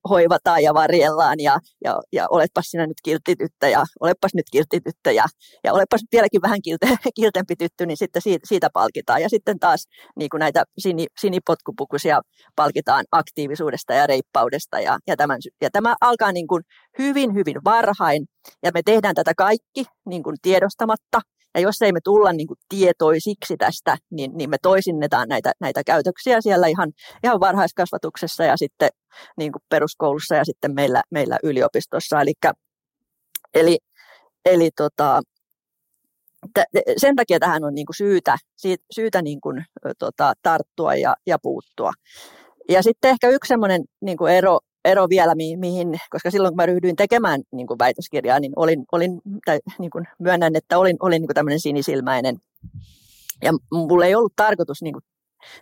hoivataan 0.10 0.64
ja 0.64 0.74
varjellaan 0.74 1.40
ja, 1.40 1.60
ja, 1.86 2.02
ja 2.14 2.28
oletpas 2.30 2.66
sinä 2.66 2.88
nyt 2.88 2.98
kiltityttö 3.04 3.70
ja 3.70 3.84
olepas 4.00 4.32
nyt 4.34 4.46
kiltityttö 4.52 5.12
ja, 5.12 5.26
ja 5.64 5.74
olepas 5.74 6.02
nyt 6.02 6.12
vieläkin 6.12 6.42
vähän 6.42 6.62
kilte, 6.62 6.88
kiltempi 7.20 7.56
tyttö, 7.56 7.86
niin 7.86 7.98
sitten 7.98 8.22
siitä, 8.22 8.48
siitä 8.48 8.70
palkitaan. 8.74 9.22
Ja 9.22 9.30
sitten 9.30 9.60
taas 9.60 9.88
niin 10.16 10.30
kuin 10.30 10.40
näitä 10.40 10.64
sini, 10.78 11.06
sinipotkupukuisia 11.20 12.22
palkitaan 12.56 13.06
aktiivisuudesta 13.12 13.94
ja 13.94 14.08
reippaudesta 14.08 14.80
ja, 14.80 15.00
ja, 15.08 15.16
tämän, 15.18 15.40
ja 15.62 15.70
tämä 15.72 15.96
alkaa 16.02 16.32
niin 16.32 16.48
kuin 16.48 16.64
hyvin, 17.00 17.34
hyvin 17.34 17.58
varhain 17.64 18.26
ja 18.64 18.72
me 18.74 18.82
tehdään 18.86 19.16
tätä 19.16 19.34
kaikki 19.38 19.86
niin 20.06 20.24
kuin 20.24 20.36
tiedostamatta 20.42 21.22
ja 21.56 21.62
jos 21.62 21.82
ei 21.82 21.92
me 21.92 22.00
tulla 22.04 22.34
niin 22.34 22.48
kuin 22.48 22.58
tietoisiksi 22.70 23.58
tästä, 23.58 23.98
niin, 24.12 24.32
niin 24.38 24.50
me 24.50 24.58
toisinnetaan 24.62 25.30
näitä, 25.30 25.52
näitä 25.60 25.84
käytöksiä 25.84 26.42
siellä 26.42 26.68
ihan, 26.68 26.92
ihan 27.24 27.40
varhaiskasvatuksessa 27.40 28.44
ja 28.44 28.58
sitten 28.58 28.90
niin 29.38 29.52
kuin 29.52 29.62
peruskoulussa 29.70 30.36
ja 30.36 30.46
sitten 30.46 30.74
meillä, 30.76 31.04
meillä 31.12 31.38
yliopistossa. 31.44 32.22
Eli, 32.22 32.34
eli, 33.54 33.78
eli 34.46 34.70
tota, 34.78 35.22
sen 36.98 37.16
takia 37.16 37.40
tähän 37.40 37.64
on 37.64 37.76
niin 37.76 37.86
kuin 37.86 37.96
syytä, 37.96 38.38
syytä 38.96 39.22
niin 39.22 39.42
kuin, 39.42 39.66
tota, 40.00 40.34
tarttua 40.44 40.96
ja, 40.96 41.16
ja 41.28 41.38
puuttua. 41.42 41.92
Ja 42.70 42.84
sitten 42.84 43.12
ehkä 43.12 43.30
yksi 43.30 43.48
semmoinen 43.48 43.84
niin 44.02 44.18
ero, 44.30 44.60
ero 44.86 45.10
vielä, 45.10 45.36
mihin, 45.36 46.00
koska 46.10 46.32
silloin 46.32 46.52
kun 46.52 46.58
mä 46.58 46.66
ryhdyin 46.66 46.96
tekemään 46.96 47.42
niin 47.52 47.68
kuin 47.68 47.80
väitöskirjaa, 47.80 48.40
niin 48.40 48.54
olin, 48.56 48.86
olin 48.92 49.22
tai 49.46 49.60
niin 49.80 49.92
kuin 49.92 50.08
myönnän, 50.20 50.56
että 50.56 50.78
olin, 50.78 50.98
olin 51.00 51.22
niin 51.22 51.28
kuin 51.28 51.36
tämmöinen 51.36 51.60
sinisilmäinen. 51.60 52.38
Ja 53.44 53.52
mulla 53.72 54.06
ei 54.06 54.16
ollut 54.16 54.34
tarkoitus 54.36 54.82
niin 54.82 54.94
kuin, 54.94 55.04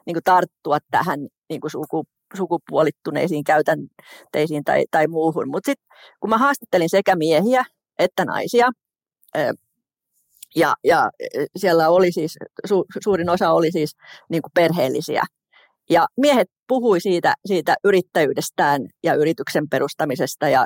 niin 0.05 0.15
kuin 0.15 0.23
tarttua 0.23 0.77
tähän 0.91 1.19
niin 1.49 1.61
kuin 1.61 1.71
suku, 1.71 2.03
sukupuolittuneisiin 2.37 3.43
käytänteisiin 3.43 4.63
tai, 4.63 4.85
tai 4.91 5.07
muuhun. 5.07 5.49
Mutta 5.49 5.67
sitten 5.71 5.87
kun 6.19 6.29
mä 6.29 6.37
haastattelin 6.37 6.89
sekä 6.89 7.15
miehiä 7.15 7.63
että 7.99 8.25
naisia, 8.25 8.69
ja, 10.55 10.75
ja 10.83 11.09
siellä 11.55 11.89
oli 11.89 12.11
siis, 12.11 12.37
su, 12.67 12.85
suurin 13.03 13.29
osa 13.29 13.51
oli 13.51 13.71
siis 13.71 13.95
niin 14.29 14.41
kuin 14.41 14.51
perheellisiä, 14.53 15.23
ja 15.89 16.07
miehet 16.17 16.47
puhui 16.67 17.01
siitä, 17.01 17.33
siitä 17.45 17.75
yrittäjyydestään 17.83 18.81
ja 19.03 19.13
yrityksen 19.13 19.69
perustamisesta 19.69 20.49
ja 20.49 20.65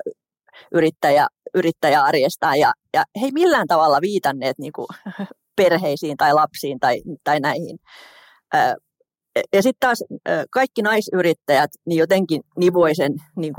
yrittäjä, 0.73 1.27
yrittäjäarjestaan. 1.53 2.59
Ja, 2.59 2.73
ja 2.93 3.03
he 3.21 3.25
ei 3.25 3.31
millään 3.31 3.67
tavalla 3.67 4.01
viitanneet 4.01 4.57
niin 4.59 4.73
kuin 4.73 4.87
perheisiin 5.61 6.17
tai 6.17 6.33
lapsiin 6.33 6.79
tai, 6.79 7.01
tai 7.23 7.39
näihin. 7.39 7.77
Ja 9.53 9.61
sitten 9.61 9.79
taas 9.79 10.03
kaikki 10.51 10.81
naisyrittäjät 10.81 11.69
niin 11.85 11.99
jotenkin 11.99 12.41
nivoi 12.57 12.95
sen 12.95 13.13
niin 13.35 13.53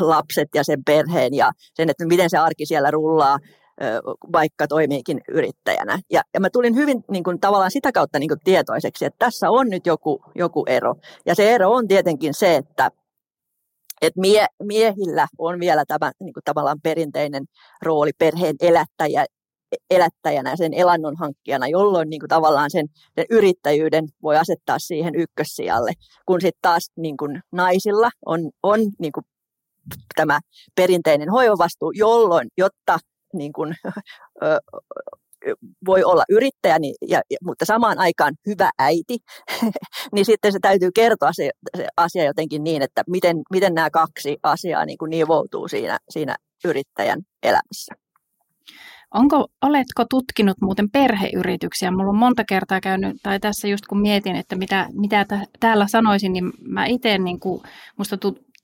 lapset 0.00 0.48
ja 0.54 0.64
sen 0.64 0.84
perheen 0.84 1.34
ja 1.34 1.52
sen, 1.74 1.90
että 1.90 2.06
miten 2.06 2.30
se 2.30 2.38
arki 2.38 2.66
siellä 2.66 2.90
rullaa 2.90 3.38
vaikka 4.32 4.66
toimiikin 4.68 5.20
yrittäjänä. 5.28 5.98
Ja, 6.10 6.22
ja 6.34 6.40
mä 6.40 6.50
tulin 6.50 6.74
hyvin 6.74 7.04
niin 7.10 7.24
kuin, 7.24 7.40
tavallaan 7.40 7.70
sitä 7.70 7.92
kautta 7.92 8.18
niin 8.18 8.28
kuin, 8.28 8.40
tietoiseksi, 8.44 9.04
että 9.04 9.24
tässä 9.24 9.50
on 9.50 9.68
nyt 9.70 9.86
joku, 9.86 10.22
joku 10.34 10.64
ero. 10.66 10.94
Ja 11.26 11.34
se 11.34 11.54
ero 11.54 11.70
on 11.70 11.88
tietenkin 11.88 12.34
se, 12.34 12.56
että 12.56 12.90
että 14.02 14.20
mie, 14.20 14.46
miehillä 14.62 15.28
on 15.38 15.60
vielä 15.60 15.84
tämä 15.88 16.12
niin 16.20 16.32
kuin, 16.32 16.44
tavallaan 16.44 16.80
perinteinen 16.82 17.44
rooli 17.82 18.10
perheen 18.18 18.56
elättäjä, 18.60 19.26
elättäjänä, 19.90 20.56
sen 20.56 20.74
elannon 20.74 21.16
hankkijana, 21.16 21.68
jolloin 21.68 22.10
niin 22.10 22.20
kuin, 22.20 22.28
tavallaan 22.28 22.70
sen, 22.70 22.86
sen 23.14 23.26
yrittäjyyden 23.30 24.08
voi 24.22 24.36
asettaa 24.36 24.78
siihen 24.78 25.14
ykkössijalle, 25.14 25.92
kun 26.26 26.40
sitten 26.40 26.58
taas 26.62 26.90
niin 26.96 27.16
kuin, 27.16 27.40
naisilla 27.52 28.10
on, 28.26 28.50
on 28.62 28.80
niin 28.98 29.12
kuin, 29.12 29.24
tämä 30.16 30.40
perinteinen 30.74 31.30
hoivavastuu, 31.30 31.90
jolloin, 31.90 32.48
jotta 32.58 32.98
niin 33.34 33.52
kuin, 33.52 33.74
voi 35.86 36.04
olla 36.04 36.24
yrittäjä, 36.28 36.78
niin, 36.78 36.94
ja, 37.08 37.20
mutta 37.44 37.64
samaan 37.64 37.98
aikaan 37.98 38.34
hyvä 38.46 38.70
äiti, 38.78 39.18
niin 40.14 40.24
sitten 40.24 40.52
se 40.52 40.58
täytyy 40.62 40.90
kertoa 40.94 41.32
se, 41.32 41.50
se 41.76 41.86
asia 41.96 42.24
jotenkin 42.24 42.64
niin, 42.64 42.82
että 42.82 43.02
miten, 43.06 43.36
miten 43.50 43.74
nämä 43.74 43.90
kaksi 43.90 44.36
asiaa 44.42 44.84
niin 44.84 44.98
kuin 44.98 45.10
nivoutuu 45.10 45.68
siinä, 45.68 45.98
siinä 46.10 46.36
yrittäjän 46.64 47.22
elämässä. 47.42 47.94
Onko, 49.14 49.46
oletko 49.62 50.04
tutkinut 50.10 50.56
muuten 50.60 50.90
perheyrityksiä? 50.90 51.90
Mulla 51.90 52.10
on 52.10 52.16
monta 52.16 52.44
kertaa 52.48 52.80
käynyt, 52.80 53.16
tai 53.22 53.40
tässä 53.40 53.68
just 53.68 53.86
kun 53.86 54.00
mietin, 54.00 54.36
että 54.36 54.56
mitä, 54.56 54.88
mitä 54.92 55.26
täällä 55.60 55.86
sanoisin, 55.88 56.32
niin 56.32 56.52
mä 56.60 56.86
itse, 56.86 57.18
niin 57.18 57.40
kuin, 57.40 57.62
musta 57.96 58.16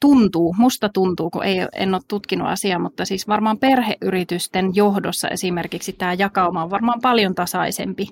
tuntuu, 0.04 0.54
musta 0.58 0.88
tuntuu, 0.88 1.30
kun 1.30 1.44
ei, 1.44 1.56
en 1.72 1.94
ole 1.94 2.02
tutkinut 2.08 2.48
asiaa, 2.48 2.78
mutta 2.78 3.04
siis 3.04 3.28
varmaan 3.28 3.58
perheyritysten 3.58 4.70
johdossa 4.74 5.28
esimerkiksi 5.28 5.92
tämä 5.92 6.14
jakauma 6.14 6.62
on 6.62 6.70
varmaan 6.70 7.00
paljon 7.02 7.34
tasaisempi, 7.34 8.06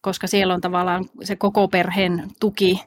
koska 0.00 0.26
siellä 0.26 0.54
on 0.54 0.60
tavallaan 0.60 1.04
se 1.22 1.36
koko 1.36 1.68
perheen 1.68 2.22
tuki 2.40 2.80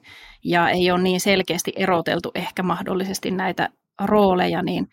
ja 0.44 0.70
ei 0.70 0.92
ole 0.92 1.02
niin 1.02 1.20
selkeästi 1.20 1.74
eroteltu 1.76 2.32
ehkä 2.36 2.64
mahdollisesti 2.64 3.32
näitä 3.32 3.70
rooleja, 4.06 4.62
niin 4.62 4.88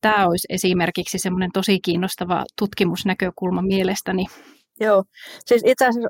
tämä 0.00 0.26
olisi 0.26 0.46
esimerkiksi 0.50 1.18
semmoinen 1.18 1.50
tosi 1.52 1.80
kiinnostava 1.80 2.44
tutkimusnäkökulma 2.58 3.62
mielestäni. 3.62 4.26
Joo, 4.80 5.04
siis 5.46 5.62
itse 5.66 5.86
asiassa 5.86 6.08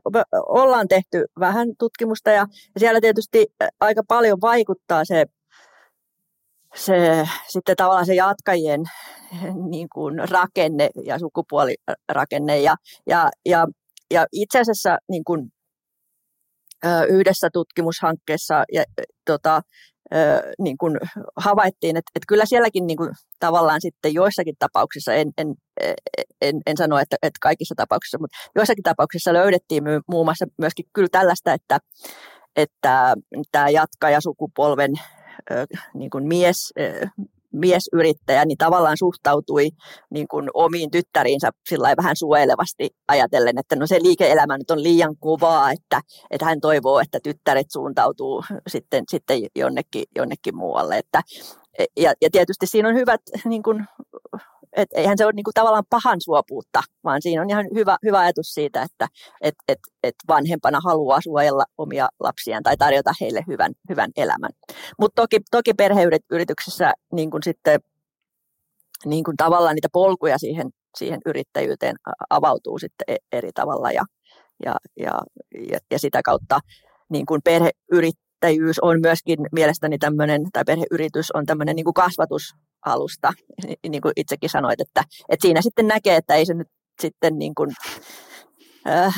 ollaan 0.48 0.88
tehty 0.88 1.24
vähän 1.40 1.68
tutkimusta 1.78 2.30
ja 2.30 2.46
siellä 2.78 3.00
tietysti 3.00 3.46
aika 3.80 4.02
paljon 4.08 4.38
vaikuttaa 4.40 5.04
se 5.04 5.26
se, 6.78 7.28
sitten 7.48 7.76
tavallaan 7.76 8.06
se 8.06 8.14
jatkajien 8.14 8.80
niin 9.70 9.88
kuin 9.94 10.28
rakenne 10.30 10.90
ja 11.04 11.18
sukupuolirakenne. 11.18 12.60
Ja, 12.60 12.74
ja, 13.06 13.30
ja, 13.46 13.66
ja 14.10 14.26
itse 14.32 14.60
asiassa 14.60 14.98
niin 15.08 15.24
kuin, 15.24 15.52
yhdessä 17.08 17.48
tutkimushankkeessa 17.52 18.64
ja, 18.72 18.84
tota, 19.26 19.62
niin 20.58 20.78
kuin 20.78 20.96
havaittiin, 21.36 21.96
että, 21.96 22.10
että 22.14 22.26
kyllä 22.28 22.46
sielläkin 22.46 22.86
niin 22.86 22.96
kuin, 22.96 23.10
tavallaan 23.40 23.80
sitten 23.80 24.14
joissakin 24.14 24.54
tapauksissa, 24.58 25.14
en, 25.14 25.30
en, 25.38 25.54
en, 26.40 26.60
en 26.66 26.76
sano, 26.76 26.98
että, 26.98 27.16
että 27.22 27.38
kaikissa 27.40 27.74
tapauksissa, 27.74 28.18
mutta 28.20 28.38
joissakin 28.54 28.82
tapauksissa 28.82 29.32
löydettiin 29.32 29.84
muun 30.08 30.26
muassa 30.26 30.46
myöskin 30.58 30.84
kyllä 30.92 31.08
tällaista, 31.12 31.52
että, 31.52 31.78
että 32.56 33.14
tämä 33.52 33.68
jatkaja 33.68 34.20
sukupolven 34.20 34.92
niin 35.94 36.10
kuin 36.10 36.28
mies, 36.28 36.72
miesyrittäjä 37.52 38.44
niin 38.44 38.58
tavallaan 38.58 38.96
suhtautui 38.96 39.70
niin 40.10 40.28
kuin 40.28 40.50
omiin 40.54 40.90
tyttäriinsä 40.90 41.50
sillä 41.68 41.94
vähän 41.96 42.16
suojelevasti 42.16 42.90
ajatellen, 43.08 43.58
että 43.58 43.76
no 43.76 43.86
se 43.86 44.02
liike-elämä 44.02 44.58
nyt 44.58 44.70
on 44.70 44.82
liian 44.82 45.16
kovaa, 45.20 45.70
että, 45.70 46.00
että 46.30 46.46
hän 46.46 46.60
toivoo, 46.60 47.00
että 47.00 47.18
tyttäret 47.22 47.66
suuntautuu 47.72 48.44
sitten, 48.66 49.04
sitten 49.10 49.40
jonnekin, 49.56 50.04
jonnekin 50.16 50.56
muualle. 50.56 50.98
Että, 50.98 51.22
ja, 51.96 52.12
ja 52.22 52.30
tietysti 52.32 52.66
siinä 52.66 52.88
on 52.88 52.94
hyvät, 52.94 53.20
niin 53.44 53.62
kuin, 53.62 53.84
et 54.78 54.88
eihän 54.94 55.18
se 55.18 55.24
ole 55.24 55.32
niin 55.32 55.44
kuin 55.44 55.54
tavallaan 55.54 55.84
pahan 55.90 56.20
suopuutta, 56.20 56.82
vaan 57.04 57.22
siinä 57.22 57.42
on 57.42 57.50
ihan 57.50 57.66
hyvä, 57.74 57.96
hyvä 58.04 58.18
ajatus 58.18 58.54
siitä, 58.54 58.82
että 58.82 59.08
et, 59.40 59.54
et, 59.68 59.78
et 60.02 60.14
vanhempana 60.28 60.80
haluaa 60.84 61.20
suojella 61.20 61.64
omia 61.78 62.08
lapsiaan 62.20 62.62
tai 62.62 62.76
tarjota 62.76 63.12
heille 63.20 63.44
hyvän, 63.46 63.72
hyvän 63.88 64.10
elämän. 64.16 64.50
Mutta 65.00 65.22
toki, 65.22 65.40
toki 65.50 65.74
perheyrityksessä 65.74 66.92
niin 67.12 67.30
kuin 67.30 67.42
sitten 67.42 67.80
niin 69.04 69.24
kuin 69.24 69.36
tavallaan 69.36 69.74
niitä 69.74 69.88
polkuja 69.92 70.38
siihen, 70.38 70.70
siihen 70.98 71.20
yrittäjyyteen 71.26 71.96
avautuu 72.30 72.78
sitten 72.78 73.04
e, 73.08 73.16
eri 73.32 73.50
tavalla 73.54 73.92
ja, 73.92 74.04
ja, 74.64 74.74
ja, 75.00 75.12
ja, 75.70 75.78
ja 75.90 75.98
sitä 75.98 76.20
kautta 76.24 76.60
niin 77.08 77.26
kuin 77.26 77.40
perheyrittäjyys 77.44 78.78
on 78.78 79.00
myöskin 79.00 79.38
mielestäni 79.52 79.98
tämmöinen, 79.98 80.42
tai 80.52 80.64
perheyritys 80.64 81.30
on 81.30 81.46
tämmöinen 81.46 81.76
niin 81.76 81.84
kuin 81.84 81.94
kasvatusalusta, 82.80 83.32
niin 83.88 84.02
kuin 84.02 84.12
itsekin 84.16 84.50
sanoit, 84.50 84.80
että, 84.80 85.04
että 85.28 85.42
siinä 85.42 85.62
sitten 85.62 85.86
näkee, 85.86 86.16
että 86.16 86.34
ei 86.34 86.46
se 86.46 86.54
nyt 86.54 86.68
sitten 87.00 87.38
niin 87.38 87.54
kuin, 87.54 87.70
äh, 88.88 89.14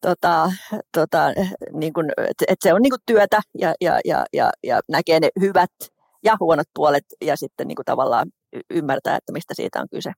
tota, 0.00 0.52
tota, 0.92 1.32
niin 1.72 1.92
kuin, 1.92 2.10
että 2.48 2.54
se 2.62 2.74
on 2.74 2.82
niin 2.82 2.90
kuin 2.90 3.02
työtä 3.06 3.40
ja, 3.58 3.74
ja, 3.80 4.00
ja, 4.04 4.24
ja, 4.32 4.50
ja 4.64 4.80
näkee 4.88 5.20
ne 5.20 5.28
hyvät 5.40 5.70
ja 6.24 6.36
huonot 6.40 6.66
puolet 6.74 7.04
ja 7.24 7.36
sitten 7.36 7.68
niin 7.68 7.76
kuin 7.76 7.84
tavallaan 7.84 8.28
ymmärtää, 8.70 9.16
että 9.16 9.32
mistä 9.32 9.54
siitä 9.54 9.80
on 9.80 9.86
kyse. 9.90 10.12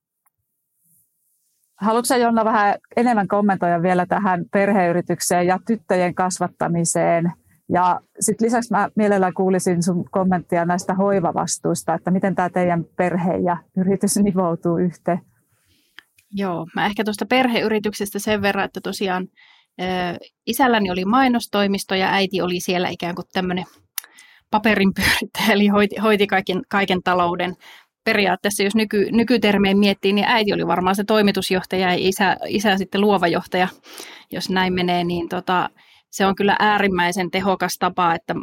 Haluatko 1.80 2.14
Jonna 2.14 2.44
vähän 2.44 2.74
enemmän 2.96 3.28
kommentoida 3.28 3.82
vielä 3.82 4.06
tähän 4.06 4.44
perheyritykseen 4.52 5.46
ja 5.46 5.58
tyttöjen 5.66 6.14
kasvattamiseen? 6.14 7.32
Ja 7.68 8.00
sitten 8.20 8.46
lisäksi 8.46 8.72
mä 8.72 8.88
mielellään 8.96 9.34
kuulisin 9.34 9.82
sun 9.82 10.04
kommenttia 10.10 10.64
näistä 10.64 10.94
hoivavastuista, 10.94 11.94
että 11.94 12.10
miten 12.10 12.34
tämä 12.34 12.50
teidän 12.50 12.84
perhe 12.96 13.36
ja 13.36 13.56
yritys 13.76 14.16
nivoutuu 14.22 14.78
yhteen. 14.78 15.20
Joo, 16.30 16.66
mä 16.74 16.86
ehkä 16.86 17.04
tuosta 17.04 17.26
perheyrityksestä 17.26 18.18
sen 18.18 18.42
verran, 18.42 18.64
että 18.64 18.80
tosiaan 18.80 19.28
isälläni 20.46 20.90
oli 20.90 21.04
mainostoimisto 21.04 21.94
ja 21.94 22.12
äiti 22.12 22.42
oli 22.42 22.60
siellä 22.60 22.88
ikään 22.88 23.14
kuin 23.14 23.26
tämmöinen 23.32 23.64
paperinpyörittäjä, 24.50 25.52
eli 25.52 25.68
hoiti, 25.68 25.96
hoiti 25.96 26.26
kaiken, 26.26 26.62
kaiken 26.68 27.02
talouden 27.02 27.54
periaatteessa, 28.04 28.62
jos 28.62 28.74
nyky, 28.74 29.08
nykytermeen 29.12 29.78
miettii, 29.78 30.12
niin 30.12 30.26
äiti 30.28 30.52
oli 30.52 30.66
varmaan 30.66 30.96
se 30.96 31.04
toimitusjohtaja 31.04 31.90
ja 31.90 31.96
isä, 31.98 32.36
isä 32.48 32.76
sitten 32.76 33.00
luova 33.00 33.28
johtaja, 33.28 33.68
jos 34.32 34.50
näin 34.50 34.74
menee, 34.74 35.04
niin 35.04 35.28
tota, 35.28 35.70
se 36.16 36.26
on 36.26 36.34
kyllä 36.34 36.56
äärimmäisen 36.58 37.30
tehokas 37.30 37.76
tapa, 37.78 38.14
että 38.14 38.34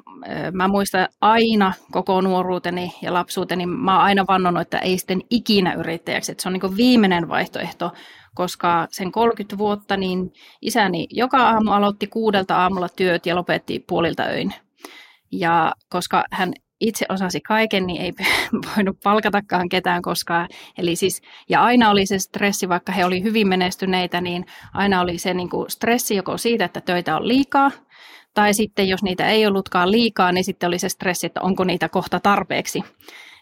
mä 0.52 0.68
muistan 0.68 1.08
aina 1.22 1.74
koko 1.92 2.22
nuoruuteni 2.22 2.94
ja 3.02 3.14
lapsuuteni, 3.14 3.66
mä 3.66 3.96
oon 3.96 4.04
aina 4.04 4.26
vannonut, 4.28 4.62
että 4.62 4.80
ei 4.80 4.98
sitten 4.98 5.22
ikinä 5.30 5.74
yrittäjäksi, 5.74 6.32
että 6.32 6.42
se 6.42 6.50
on 6.50 6.54
niin 6.54 6.78
viimeinen 6.78 7.30
vaihtoehto, 7.30 7.92
koska 8.36 8.88
sen 8.92 9.12
30 9.12 9.58
vuotta 9.58 9.98
niin 9.98 10.34
isäni 10.62 11.08
joka 11.10 11.38
aamu 11.38 11.72
aloitti 11.72 12.08
kuudelta 12.08 12.58
aamulla 12.58 12.90
työt 12.90 13.26
ja 13.26 13.36
lopetti 13.36 13.84
puolilta 13.88 14.24
öin. 14.24 14.54
Ja 15.32 15.74
koska 15.90 16.24
hän 16.32 16.54
itse 16.84 17.06
osasi 17.10 17.42
kaiken, 17.42 17.88
niin 17.88 18.02
ei 18.02 18.14
voinut 18.76 18.98
palkatakaan 19.04 19.70
ketään 19.70 20.02
koskaan. 20.02 20.48
Eli 20.78 20.96
siis, 20.96 21.22
ja 21.50 21.64
aina 21.64 21.90
oli 21.90 22.06
se 22.06 22.20
stressi, 22.20 22.70
vaikka 22.70 22.92
he 22.92 23.06
oli 23.06 23.24
hyvin 23.24 23.48
menestyneitä, 23.48 24.22
niin 24.22 24.46
aina 24.74 25.02
oli 25.02 25.18
se 25.18 25.34
niin 25.34 25.50
kuin 25.50 25.70
stressi 25.70 26.16
joko 26.16 26.38
siitä, 26.38 26.66
että 26.66 26.82
töitä 26.82 27.16
on 27.16 27.28
liikaa, 27.28 27.72
tai 28.34 28.54
sitten 28.54 28.90
jos 28.90 29.04
niitä 29.04 29.30
ei 29.30 29.48
ollutkaan 29.48 29.92
liikaa, 29.92 30.32
niin 30.32 30.44
sitten 30.44 30.68
oli 30.68 30.80
se 30.80 30.90
stressi, 30.90 31.26
että 31.28 31.42
onko 31.42 31.64
niitä 31.64 31.90
kohta 31.90 32.20
tarpeeksi. 32.20 32.84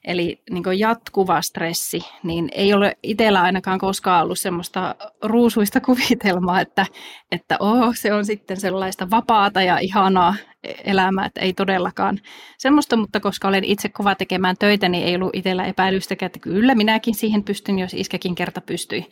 Eli 0.06 0.42
niin 0.50 0.80
jatkuva 0.80 1.42
stressi, 1.42 2.02
niin 2.24 2.50
ei 2.52 2.74
ole 2.74 2.98
itsellä 3.04 3.42
ainakaan 3.42 3.80
koskaan 3.80 4.24
ollut 4.24 4.40
semmoista 4.40 4.96
ruusuista 5.24 5.82
kuvitelmaa, 5.88 6.62
että, 6.62 6.86
että 7.32 7.58
oh, 7.60 7.96
se 7.96 8.14
on 8.14 8.26
sitten 8.26 8.60
sellaista 8.60 9.10
vapaata 9.10 9.62
ja 9.62 9.78
ihanaa 9.78 10.36
elämää, 10.84 11.26
että 11.26 11.42
ei 11.42 11.54
todellakaan 11.54 12.20
semmoista, 12.58 12.98
mutta 12.98 13.20
koska 13.20 13.48
olen 13.48 13.64
itse 13.64 13.90
kova 13.90 14.16
tekemään 14.16 14.56
töitä, 14.60 14.90
niin 14.90 15.04
ei 15.04 15.16
ollut 15.16 15.36
itsellä 15.36 15.66
epäilystäkään, 15.66 16.28
että 16.28 16.40
kyllä 16.40 16.76
minäkin 16.76 17.16
siihen 17.16 17.44
pystyn, 17.44 17.80
jos 17.80 17.94
iskäkin 17.94 18.36
kerta 18.36 18.62
pystyi. 18.62 19.06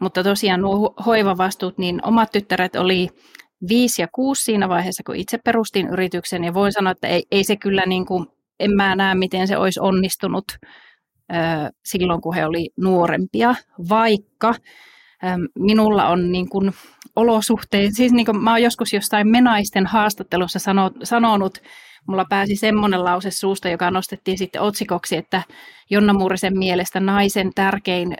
Mutta 0.00 0.24
tosiaan 0.24 0.60
nuo 0.60 0.94
hoivavastuut, 1.06 1.78
niin 1.78 2.00
omat 2.06 2.32
tyttäret 2.32 2.76
oli 2.76 3.08
viisi 3.68 4.02
ja 4.02 4.08
kuusi 4.12 4.44
siinä 4.44 4.68
vaiheessa, 4.68 5.02
kun 5.06 5.16
itse 5.16 5.38
perustin 5.38 5.88
yrityksen, 5.88 6.44
ja 6.44 6.54
voin 6.54 6.72
sanoa, 6.72 6.90
että 6.90 7.08
ei, 7.08 7.22
ei 7.30 7.44
se 7.44 7.56
kyllä 7.56 7.82
niin 7.86 8.06
kuin 8.06 8.26
en 8.60 8.70
mä 8.70 8.96
näe, 8.96 9.14
miten 9.14 9.48
se 9.48 9.56
olisi 9.56 9.80
onnistunut 9.80 10.44
silloin, 11.84 12.20
kun 12.20 12.34
he 12.34 12.46
oli 12.46 12.70
nuorempia, 12.76 13.54
vaikka 13.88 14.54
minulla 15.58 16.08
on 16.08 16.32
niin 16.32 16.48
kuin 16.48 16.72
olosuhteet, 17.16 17.90
siis 17.94 18.12
niin 18.12 18.26
kuin 18.26 18.42
mä 18.42 18.50
oon 18.50 18.62
joskus 18.62 18.92
jostain 18.92 19.28
menaisten 19.28 19.86
haastattelussa 19.86 20.58
sanonut, 21.02 21.58
mulla 22.08 22.24
pääsi 22.28 22.56
semmoinen 22.56 23.04
lause 23.04 23.30
suusta, 23.30 23.68
joka 23.68 23.90
nostettiin 23.90 24.38
sitten 24.38 24.62
otsikoksi, 24.62 25.16
että 25.16 25.42
Jonna 25.90 26.12
Muurisen 26.12 26.58
mielestä 26.58 27.00
naisen 27.00 27.50
tärkein 27.54 28.16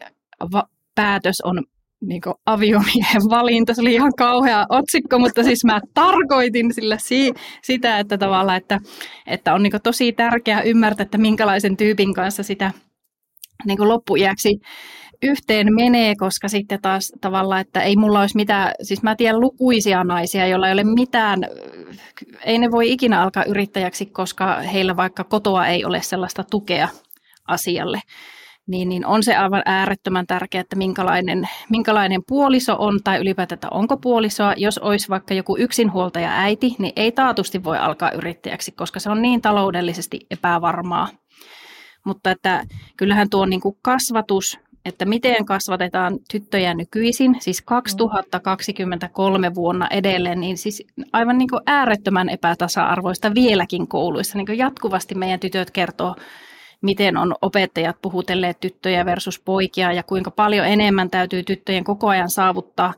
va- 0.52 0.68
päätös 0.94 1.36
on 1.44 1.64
niin 2.00 2.22
aviomiehen 2.46 3.22
valinta. 3.30 3.74
Se 3.74 3.80
oli 3.80 3.94
ihan 3.94 4.12
kauhea 4.18 4.66
otsikko, 4.68 5.18
mutta 5.18 5.42
siis 5.42 5.64
mä 5.64 5.80
tarkoitin 5.94 6.74
sillä 6.74 6.98
si- 6.98 7.32
sitä, 7.62 7.98
että 7.98 8.18
tavallaan, 8.18 8.58
että, 8.58 8.78
että 9.26 9.54
on 9.54 9.62
niin 9.62 9.72
tosi 9.82 10.12
tärkeää 10.12 10.62
ymmärtää, 10.62 11.04
että 11.04 11.18
minkälaisen 11.18 11.76
tyypin 11.76 12.14
kanssa 12.14 12.42
sitä 12.42 12.72
niin 13.66 13.88
loppuiäksi 13.88 14.58
yhteen 15.22 15.74
menee, 15.74 16.14
koska 16.18 16.48
sitten 16.48 16.82
taas 16.82 17.12
tavallaan, 17.20 17.60
että 17.60 17.80
ei 17.80 17.96
mulla 17.96 18.20
olisi 18.20 18.36
mitään, 18.36 18.72
siis 18.82 19.02
mä 19.02 19.16
tiedän 19.16 19.40
lukuisia 19.40 20.04
naisia, 20.04 20.46
joilla 20.46 20.66
ei 20.66 20.72
ole 20.72 20.84
mitään, 20.84 21.40
ei 22.44 22.58
ne 22.58 22.70
voi 22.70 22.92
ikinä 22.92 23.22
alkaa 23.22 23.44
yrittäjäksi, 23.44 24.06
koska 24.06 24.60
heillä 24.60 24.96
vaikka 24.96 25.24
kotoa 25.24 25.66
ei 25.66 25.84
ole 25.84 26.02
sellaista 26.02 26.44
tukea 26.44 26.88
asialle 27.48 28.00
niin, 28.66 28.88
niin 28.88 29.06
on 29.06 29.22
se 29.22 29.36
aivan 29.36 29.62
äärettömän 29.64 30.26
tärkeää, 30.26 30.60
että 30.60 30.76
minkälainen, 30.76 31.48
minkälainen 31.70 32.22
puoliso 32.28 32.76
on 32.78 33.00
tai 33.04 33.18
ylipäätään, 33.18 33.56
että 33.56 33.68
onko 33.70 33.96
puolisoa. 33.96 34.54
Jos 34.56 34.78
olisi 34.78 35.08
vaikka 35.08 35.34
joku 35.34 35.56
yksinhuoltaja 35.58 36.30
äiti, 36.32 36.76
niin 36.78 36.92
ei 36.96 37.12
taatusti 37.12 37.64
voi 37.64 37.78
alkaa 37.78 38.10
yrittäjäksi, 38.10 38.72
koska 38.72 39.00
se 39.00 39.10
on 39.10 39.22
niin 39.22 39.42
taloudellisesti 39.42 40.20
epävarmaa. 40.30 41.08
Mutta 42.04 42.30
että 42.30 42.64
kyllähän 42.96 43.30
tuo 43.30 43.46
niin 43.46 43.60
kuin 43.60 43.76
kasvatus, 43.82 44.58
että 44.84 45.04
miten 45.04 45.44
kasvatetaan 45.44 46.18
tyttöjä 46.30 46.74
nykyisin, 46.74 47.36
siis 47.40 47.62
2023 47.62 49.54
vuonna 49.54 49.88
edelleen, 49.90 50.40
niin 50.40 50.58
siis 50.58 50.86
aivan 51.12 51.38
niin 51.38 51.48
kuin 51.48 51.60
äärettömän 51.66 52.28
epätasa-arvoista 52.28 53.34
vieläkin 53.34 53.88
kouluissa. 53.88 54.38
Niin 54.38 54.46
kuin 54.46 54.58
jatkuvasti 54.58 55.14
meidän 55.14 55.40
tytöt 55.40 55.70
kertoo 55.70 56.16
miten 56.86 57.16
on 57.16 57.34
opettajat 57.42 57.96
puhutelleet 58.02 58.60
tyttöjä 58.60 59.04
versus 59.04 59.40
poikia 59.40 59.92
ja 59.92 60.02
kuinka 60.02 60.30
paljon 60.30 60.66
enemmän 60.66 61.10
täytyy 61.10 61.42
tyttöjen 61.42 61.84
koko 61.84 62.08
ajan 62.08 62.30
saavuttaa, 62.30 62.94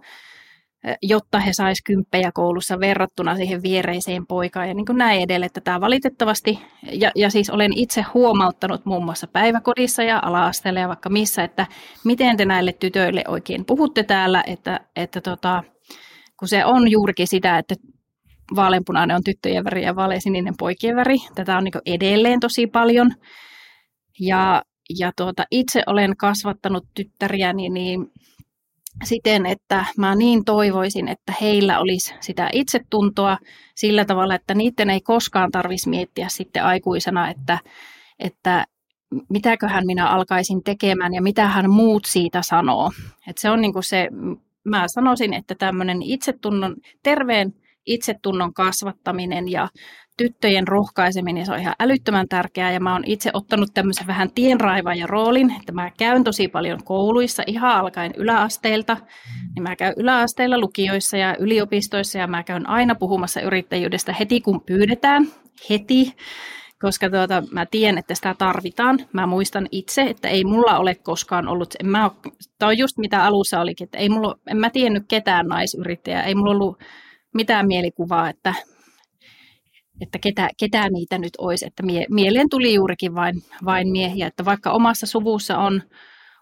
eh, 0.84 0.96
jotta 1.02 1.38
he 1.38 1.52
saisivat 1.52 1.86
kymppejä 1.86 2.30
koulussa 2.34 2.80
verrattuna 2.80 3.36
siihen 3.36 3.62
viereiseen 3.62 4.26
poikaan 4.26 4.68
ja 4.68 4.74
niin 4.74 4.86
kuin 4.86 4.98
näin 4.98 5.22
edelleen. 5.22 5.46
Että 5.46 5.60
tämä 5.60 5.80
valitettavasti, 5.80 6.58
ja, 6.92 7.10
ja 7.14 7.30
siis 7.30 7.50
olen 7.50 7.72
itse 7.72 8.04
huomauttanut 8.14 8.84
muun 8.84 9.04
muassa 9.04 9.26
päiväkodissa 9.26 10.02
ja 10.02 10.22
ala-asteella 10.24 10.80
ja 10.80 10.88
vaikka 10.88 11.08
missä, 11.08 11.44
että 11.44 11.66
miten 12.04 12.36
te 12.36 12.44
näille 12.44 12.72
tytöille 12.72 13.24
oikein 13.28 13.64
puhutte 13.64 14.02
täällä, 14.02 14.44
että, 14.46 14.80
että 14.96 15.20
tota, 15.20 15.62
kun 16.38 16.48
se 16.48 16.64
on 16.64 16.90
juurikin 16.90 17.28
sitä, 17.28 17.58
että 17.58 17.74
vaaleanpunainen 18.56 19.16
on 19.16 19.24
tyttöjen 19.24 19.64
väri 19.64 19.84
ja 19.84 19.96
vaaleansininen 19.96 20.54
poikien 20.58 20.96
väri. 20.96 21.16
Tätä 21.34 21.56
on 21.56 21.64
niin 21.64 21.72
edelleen 21.86 22.40
tosi 22.40 22.66
paljon. 22.66 23.10
Ja, 24.20 24.62
ja 24.98 25.12
tuota, 25.16 25.44
itse 25.50 25.82
olen 25.86 26.16
kasvattanut 26.16 26.84
tyttäriäni 26.94 27.68
niin 27.68 28.12
siten, 29.04 29.46
että 29.46 29.84
mä 29.98 30.14
niin 30.14 30.44
toivoisin, 30.44 31.08
että 31.08 31.32
heillä 31.40 31.80
olisi 31.80 32.14
sitä 32.20 32.50
itsetuntoa 32.52 33.38
sillä 33.74 34.04
tavalla, 34.04 34.34
että 34.34 34.54
niiden 34.54 34.90
ei 34.90 35.00
koskaan 35.00 35.50
tarvitsisi 35.50 35.88
miettiä 35.88 36.28
sitten 36.28 36.64
aikuisena, 36.64 37.30
että, 37.30 37.58
että 38.18 38.64
mitäköhän 39.30 39.86
minä 39.86 40.08
alkaisin 40.08 40.64
tekemään 40.64 41.14
ja 41.14 41.22
mitä 41.22 41.48
hän 41.48 41.70
muut 41.70 42.04
siitä 42.04 42.42
sanoo. 42.42 42.90
Et 43.26 43.38
se 43.38 43.50
on 43.50 43.60
niin 43.60 43.72
kuin 43.72 43.82
se, 43.82 44.08
mä 44.64 44.88
sanoisin, 44.88 45.34
että 45.34 45.54
tämmöinen 45.54 46.02
itsetunnon, 46.02 46.76
terveen 47.02 47.54
itsetunnon 47.88 48.54
kasvattaminen 48.54 49.48
ja 49.48 49.68
tyttöjen 50.16 50.68
rohkaiseminen, 50.68 51.46
se 51.46 51.52
on 51.52 51.60
ihan 51.60 51.74
älyttömän 51.80 52.28
tärkeää. 52.28 52.72
Ja 52.72 52.80
mä 52.80 52.92
oon 52.92 53.04
itse 53.06 53.30
ottanut 53.32 53.68
tämmöisen 53.74 54.06
vähän 54.06 54.30
tienraivaajan 54.34 55.08
roolin, 55.08 55.54
että 55.60 55.72
mä 55.72 55.90
käyn 55.98 56.24
tosi 56.24 56.48
paljon 56.48 56.84
kouluissa 56.84 57.42
ihan 57.46 57.76
alkaen 57.76 58.12
yläasteelta, 58.16 58.96
niin 59.54 59.62
mä 59.62 59.76
käyn 59.76 59.94
yläasteilla 59.96 60.58
lukioissa 60.58 61.16
ja 61.16 61.36
yliopistoissa 61.38 62.18
ja 62.18 62.26
mä 62.26 62.42
käyn 62.42 62.68
aina 62.68 62.94
puhumassa 62.94 63.40
yrittäjyydestä 63.40 64.12
heti 64.12 64.40
kun 64.40 64.60
pyydetään, 64.60 65.26
heti, 65.70 66.16
koska 66.80 67.10
tuota, 67.10 67.42
mä 67.50 67.66
tiedän, 67.66 67.98
että 67.98 68.14
sitä 68.14 68.34
tarvitaan. 68.38 68.98
Mä 69.12 69.26
muistan 69.26 69.68
itse, 69.72 70.02
että 70.02 70.28
ei 70.28 70.44
mulla 70.44 70.78
ole 70.78 70.94
koskaan 70.94 71.48
ollut, 71.48 71.74
en 71.80 71.88
mä, 71.88 72.10
tämä 72.58 72.68
on 72.68 72.78
just 72.78 72.98
mitä 72.98 73.24
alussa 73.24 73.60
olikin, 73.60 73.84
että 73.84 73.98
ei 73.98 74.08
mulla, 74.08 74.34
en 74.46 74.56
mä 74.56 74.70
tiennyt 74.70 75.04
ketään 75.08 75.46
naisyrittäjää, 75.46 76.22
ei 76.22 76.34
mulla 76.34 76.50
ollut 76.50 76.78
mitään 77.34 77.66
mielikuvaa, 77.66 78.30
että, 78.30 78.54
että 80.00 80.18
ketä, 80.18 80.48
ketä 80.60 80.88
niitä 80.90 81.18
nyt 81.18 81.32
olisi, 81.38 81.66
että 81.66 81.82
mie, 81.82 82.06
mieleen 82.10 82.48
tuli 82.48 82.74
juurikin 82.74 83.14
vain, 83.14 83.42
vain 83.64 83.88
miehiä, 83.88 84.26
että 84.26 84.44
vaikka 84.44 84.70
omassa 84.70 85.06
suvussa 85.06 85.58
on, 85.58 85.82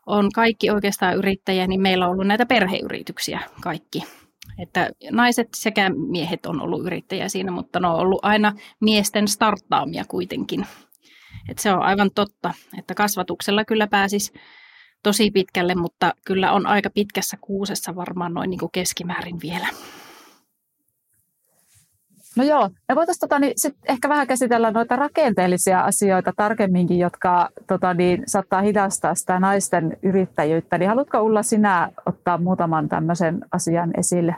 on 0.07 0.33
kaikki 0.35 0.71
oikeastaan 0.71 1.17
yrittäjiä, 1.17 1.67
niin 1.67 1.81
meillä 1.81 2.07
on 2.07 2.13
ollut 2.13 2.27
näitä 2.27 2.47
perheyrityksiä 2.47 3.41
kaikki. 3.63 4.03
Että 4.59 4.91
naiset 5.11 5.49
sekä 5.57 5.91
miehet 6.11 6.47
on 6.47 6.61
ollut 6.61 6.87
yrittäjiä 6.87 7.29
siinä, 7.29 7.51
mutta 7.51 7.81
ne 7.81 7.87
on 7.87 7.95
ollut 7.95 8.21
aina 8.23 8.53
miesten 8.81 9.29
starttaamia 9.29 10.05
kuitenkin. 10.09 10.67
Että 11.49 11.63
se 11.63 11.73
on 11.73 11.83
aivan 11.83 12.11
totta, 12.15 12.55
että 12.79 12.95
kasvatuksella 12.95 13.65
kyllä 13.65 13.87
pääsisi 13.87 14.33
tosi 15.03 15.31
pitkälle, 15.31 15.75
mutta 15.75 16.13
kyllä 16.25 16.53
on 16.53 16.67
aika 16.67 16.91
pitkässä 16.91 17.37
kuusessa 17.41 17.95
varmaan 17.95 18.35
noin 18.35 18.51
niin 18.51 18.61
kuin 18.61 18.73
keskimäärin 18.73 19.41
vielä. 19.43 19.69
No 22.37 22.45
joo, 22.45 22.71
me 22.89 22.95
voitaisiin 22.95 23.21
tota, 23.21 23.39
niin, 23.39 23.53
sit 23.57 23.75
ehkä 23.89 24.09
vähän 24.09 24.27
käsitellä 24.27 24.71
noita 24.71 24.97
rakenteellisia 24.97 25.81
asioita 25.81 26.33
tarkemminkin, 26.37 26.99
jotka 26.99 27.49
tota, 27.67 27.95
niin, 27.95 28.23
saattaa 28.27 28.61
hidastaa 28.61 29.15
sitä 29.15 29.41
naisten 29.41 29.97
yrittäjyyttä. 30.03 30.79
Niin 30.79 30.89
haluatko 30.89 31.23
Ulla 31.23 31.43
sinä 31.43 31.93
ottaa 32.07 32.39
muutaman 32.39 32.89
tämmöisen 32.89 33.45
asian 33.53 33.91
esille? 33.99 34.37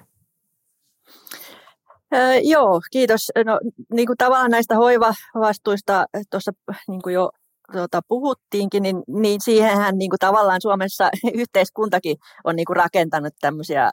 Öö, 2.15 2.35
joo, 2.43 2.81
kiitos. 2.91 3.21
No, 3.45 3.61
niin 3.93 4.07
kuin 4.07 4.17
tavallaan 4.17 4.51
näistä 4.51 4.77
hoivavastuista 4.77 6.07
tuossa 6.31 6.53
niin 6.89 7.03
kuin 7.03 7.15
jo 7.15 7.31
tuota, 7.73 8.01
puhuttiinkin, 8.09 8.83
niin, 8.83 9.03
niin 9.09 9.41
siihenhän 9.41 9.99
niin 9.99 10.11
kuin 10.11 10.19
tavallaan 10.19 10.61
Suomessa 10.63 11.11
yhteiskuntakin 11.43 12.17
on 12.45 12.57
niin 12.57 12.65
kuin 12.67 12.77
rakentanut 12.77 13.33
tämmöisiä 13.41 13.91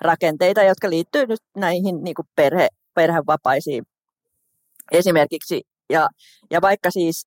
rakenteita, 0.00 0.62
jotka 0.62 0.90
liittyy 0.90 1.26
nyt 1.26 1.40
näihin 1.56 2.04
niin 2.04 2.14
kuin 2.14 2.28
perhe, 2.36 2.68
perhevapaisiin 2.96 3.84
esimerkiksi. 4.92 5.62
Ja, 5.90 6.08
ja 6.50 6.60
vaikka 6.60 6.90
siis 6.90 7.26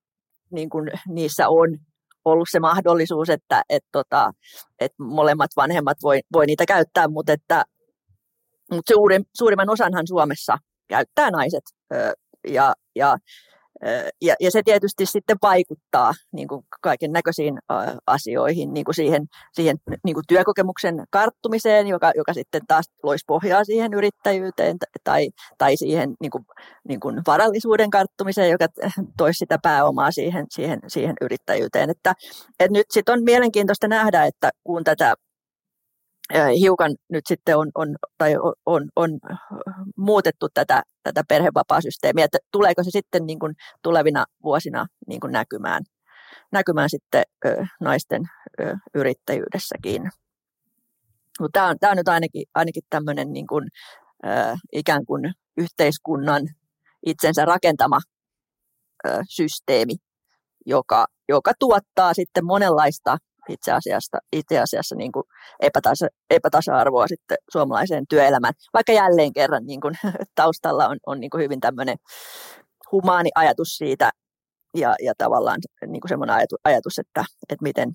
niin 0.51 0.69
kuin 0.69 0.91
niissä 1.07 1.49
on 1.49 1.77
ollut 2.25 2.47
se 2.51 2.59
mahdollisuus, 2.59 3.29
että 3.29 3.61
et, 3.69 3.83
tota, 3.91 4.31
et 4.79 4.91
molemmat 4.99 5.49
vanhemmat 5.55 5.97
voi, 6.03 6.19
voi 6.33 6.45
niitä 6.45 6.65
käyttää, 6.65 7.07
mutta 7.07 7.33
että 7.33 7.63
mutta 8.71 8.93
suurimman 9.37 9.69
osanhan 9.69 10.07
Suomessa 10.07 10.57
käyttää 10.87 11.31
naiset. 11.31 11.63
Ja, 12.47 12.73
ja 12.95 13.17
ja, 14.21 14.35
ja 14.39 14.51
se 14.51 14.61
tietysti 14.65 15.05
sitten 15.05 15.37
vaikuttaa 15.41 16.13
niin 16.31 16.47
kuin 16.47 16.65
kaiken 16.81 17.11
näköisiin 17.11 17.59
asioihin, 18.07 18.73
niin 18.73 18.85
kuin 18.85 18.95
siihen, 18.95 19.27
siihen 19.53 19.77
niin 20.05 20.13
kuin 20.13 20.23
työkokemuksen 20.27 21.03
karttumiseen, 21.09 21.87
joka, 21.87 22.11
joka 22.15 22.33
sitten 22.33 22.61
taas 22.67 22.85
loisi 23.03 23.25
pohjaa 23.27 23.63
siihen 23.63 23.93
yrittäjyyteen 23.93 24.77
tai, 25.03 25.29
tai 25.57 25.77
siihen 25.77 26.15
niin 26.21 26.31
kuin, 26.31 26.45
niin 26.87 26.99
kuin 26.99 27.21
varallisuuden 27.27 27.89
karttumiseen, 27.89 28.51
joka 28.51 28.67
toisi 29.17 29.37
sitä 29.37 29.57
pääomaa 29.63 30.11
siihen, 30.11 30.45
siihen, 30.49 30.79
siihen 30.87 31.15
yrittäjyyteen. 31.21 31.89
Että, 31.89 32.13
että 32.59 32.77
nyt 32.77 32.87
sitten 32.91 33.13
on 33.13 33.23
mielenkiintoista 33.23 33.87
nähdä, 33.87 34.25
että 34.25 34.49
kun 34.63 34.83
tätä 34.83 35.15
hiukan 36.59 36.95
nyt 37.09 37.27
sitten 37.27 37.57
on, 37.57 37.71
on, 37.75 37.95
tai 38.17 38.35
on, 38.65 38.89
on 38.95 39.19
muutettu 39.97 40.47
tätä, 40.53 40.83
tätä 41.03 41.23
perhevapaasysteemiä, 41.27 42.25
että 42.25 42.37
tuleeko 42.51 42.83
se 42.83 42.89
sitten 42.91 43.25
niin 43.25 43.39
kuin 43.39 43.55
tulevina 43.81 44.25
vuosina 44.43 44.87
niin 45.07 45.19
kuin 45.19 45.31
näkymään, 45.31 45.83
näkymään 46.51 46.89
sitten 46.89 47.23
ö, 47.45 47.65
naisten 47.81 48.21
ö, 48.59 48.75
yrittäjyydessäkin. 48.93 50.09
Tämä 51.51 51.67
on, 51.67 51.75
tämä 51.79 51.91
on 51.91 51.97
nyt 51.97 52.07
ainakin, 52.07 52.45
ainakin 52.55 52.83
tämmöinen 52.89 53.33
niin 53.33 53.47
kuin, 53.47 53.67
ö, 54.25 54.29
ikään 54.71 55.05
kuin 55.05 55.33
yhteiskunnan 55.57 56.41
itsensä 57.05 57.45
rakentama 57.45 57.99
ö, 59.07 59.21
systeemi, 59.29 59.95
joka, 60.65 61.05
joka 61.29 61.51
tuottaa 61.59 62.13
sitten 62.13 62.45
monenlaista 62.45 63.17
itse 63.49 63.71
asiassa, 63.71 64.17
itse 64.31 64.59
asiassa 64.59 64.95
niin 64.95 65.11
kuin 65.11 65.23
epätasa, 65.59 66.07
epätasa-arvoa 66.29 67.07
sitten 67.07 67.37
suomalaiseen 67.51 68.07
työelämään, 68.09 68.53
vaikka 68.73 68.91
jälleen 68.91 69.33
kerran 69.33 69.65
niin 69.65 69.81
kuin, 69.81 69.95
taustalla 70.35 70.87
on, 70.87 70.97
on 71.05 71.19
niin 71.19 71.29
kuin 71.29 71.43
hyvin 71.43 71.59
tämmöinen 71.59 71.97
humaani 72.91 73.29
ajatus 73.35 73.77
siitä 73.77 74.11
ja, 74.77 74.95
ja 75.03 75.13
tavallaan 75.17 75.59
niin 75.87 76.01
kuin 76.01 76.09
semmoinen 76.09 76.35
ajatus, 76.63 76.99
että, 76.99 77.25
että 77.49 77.63
miten, 77.63 77.93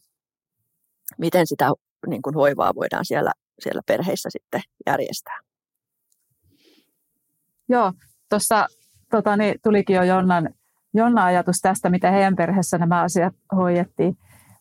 miten 1.18 1.46
sitä 1.46 1.70
niin 2.06 2.22
kuin 2.22 2.34
hoivaa 2.34 2.74
voidaan 2.74 3.04
siellä, 3.04 3.32
siellä 3.58 3.82
perheissä 3.86 4.28
sitten 4.32 4.60
järjestää. 4.86 5.38
Joo, 7.68 7.92
tuossa 8.30 8.66
tota, 9.10 9.36
niin, 9.36 9.54
tulikin 9.62 9.96
jo 9.96 10.02
Jonnan, 10.02 10.48
Jonna 10.94 11.24
ajatus 11.24 11.56
tästä, 11.62 11.90
miten 11.90 12.12
heidän 12.12 12.36
perheessä 12.36 12.78
nämä 12.78 13.02
asiat 13.02 13.34
hoidettiin. 13.56 14.16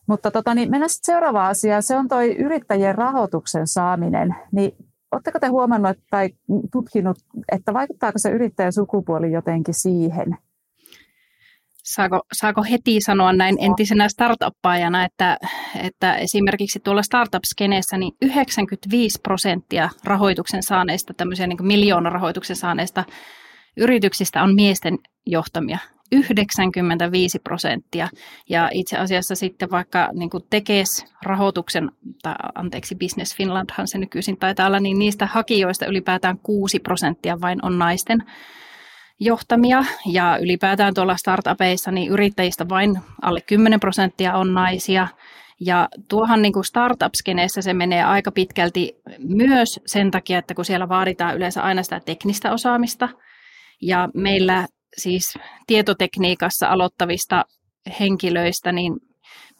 Mutta 0.06 0.30
tota, 0.30 0.54
niin 0.54 0.70
mennään 0.70 0.90
sitten 0.90 1.14
seuraavaan 1.14 1.50
asiaan. 1.50 1.82
Se 1.82 1.96
on 1.96 2.08
tuo 2.08 2.22
yrittäjien 2.22 2.94
rahoituksen 2.94 3.66
saaminen. 3.66 4.36
Niin 4.52 4.72
Oletteko 5.14 5.38
te 5.38 5.46
huomannut 5.46 5.96
tai 6.10 6.30
tutkinut, 6.72 7.18
että 7.52 7.74
vaikuttaako 7.74 8.18
se 8.18 8.30
yrittäjän 8.30 8.72
sukupuoli 8.72 9.32
jotenkin 9.32 9.74
siihen? 9.74 10.38
Saako, 11.84 12.20
saako 12.32 12.62
heti 12.70 13.00
sanoa 13.00 13.32
näin 13.32 13.56
entisenä 13.60 14.08
startuppaajana, 14.08 15.04
että, 15.04 15.38
että 15.82 16.16
esimerkiksi 16.16 16.80
tuolla 16.80 17.02
startup-skeneessä 17.02 17.96
niin 17.96 18.12
95 18.22 19.20
prosenttia 19.20 19.88
rahoituksen 20.04 20.62
saaneista, 20.62 21.14
tämmöisiä 21.14 21.46
niin 21.46 21.66
miljoonarahoituksen 21.66 22.56
saaneista 22.56 23.04
yrityksistä 23.76 24.42
on 24.42 24.54
miesten 24.54 24.98
johtamia. 25.26 25.78
95 26.12 27.38
prosenttia. 27.38 28.08
Ja 28.48 28.68
itse 28.72 28.96
asiassa 28.98 29.34
sitten 29.34 29.70
vaikka 29.70 30.08
niin 30.12 30.30
tekes 30.50 31.06
rahoituksen, 31.22 31.90
tai 32.22 32.34
anteeksi 32.54 32.94
Business 32.94 33.36
Finlandhan 33.36 33.88
se 33.88 33.98
nykyisin 33.98 34.36
taitaa 34.36 34.66
olla, 34.66 34.80
niin 34.80 34.98
niistä 34.98 35.26
hakijoista 35.26 35.86
ylipäätään 35.86 36.38
6 36.38 36.78
prosenttia 36.78 37.40
vain 37.40 37.64
on 37.64 37.78
naisten 37.78 38.24
johtamia. 39.20 39.84
Ja 40.06 40.38
ylipäätään 40.40 40.94
tuolla 40.94 41.16
startupeissa 41.16 41.90
niin 41.90 42.12
yrittäjistä 42.12 42.68
vain 42.68 42.98
alle 43.22 43.40
10 43.40 43.80
prosenttia 43.80 44.34
on 44.36 44.54
naisia. 44.54 45.08
Ja 45.60 45.88
tuohan 46.08 46.42
niin 46.42 46.52
kuin 46.52 46.64
startup-skeneessä 46.64 47.62
se 47.62 47.74
menee 47.74 48.04
aika 48.04 48.32
pitkälti 48.32 48.92
myös 49.18 49.80
sen 49.86 50.10
takia, 50.10 50.38
että 50.38 50.54
kun 50.54 50.64
siellä 50.64 50.88
vaaditaan 50.88 51.36
yleensä 51.36 51.62
aina 51.62 51.82
sitä 51.82 52.00
teknistä 52.00 52.52
osaamista, 52.52 53.08
ja 53.82 54.08
meillä 54.14 54.66
siis 54.98 55.38
tietotekniikassa 55.66 56.68
aloittavista 56.68 57.44
henkilöistä, 58.00 58.72
niin 58.72 58.92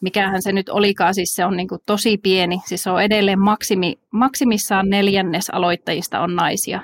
mikähän 0.00 0.42
se 0.42 0.52
nyt 0.52 0.68
olikaan, 0.68 1.14
siis 1.14 1.34
se 1.34 1.44
on 1.44 1.56
niin 1.56 1.68
kuin 1.68 1.80
tosi 1.86 2.18
pieni, 2.18 2.60
siis 2.66 2.82
se 2.82 2.90
on 2.90 3.02
edelleen 3.02 3.40
maksimi, 3.40 3.98
maksimissaan 4.10 4.88
neljännes 4.88 5.50
aloittajista 5.50 6.20
on 6.20 6.36
naisia, 6.36 6.80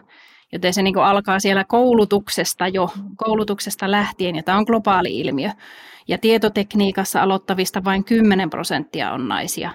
joten 0.53 0.75
se 0.75 0.83
niin 0.83 0.95
kuin 0.95 1.05
alkaa 1.05 1.41
siellä 1.41 1.65
koulutuksesta 1.65 2.69
jo, 2.69 2.89
koulutuksesta 3.17 3.91
lähtien, 3.91 4.37
ja 4.37 4.43
tämä 4.43 4.59
on 4.59 4.65
globaali 4.65 5.19
ilmiö, 5.19 5.51
ja 6.09 6.19
tietotekniikassa 6.19 7.23
aloittavista 7.23 7.85
vain 7.85 8.05
10 8.05 8.51
prosenttia 8.51 9.13
on 9.13 9.29
naisia, 9.29 9.71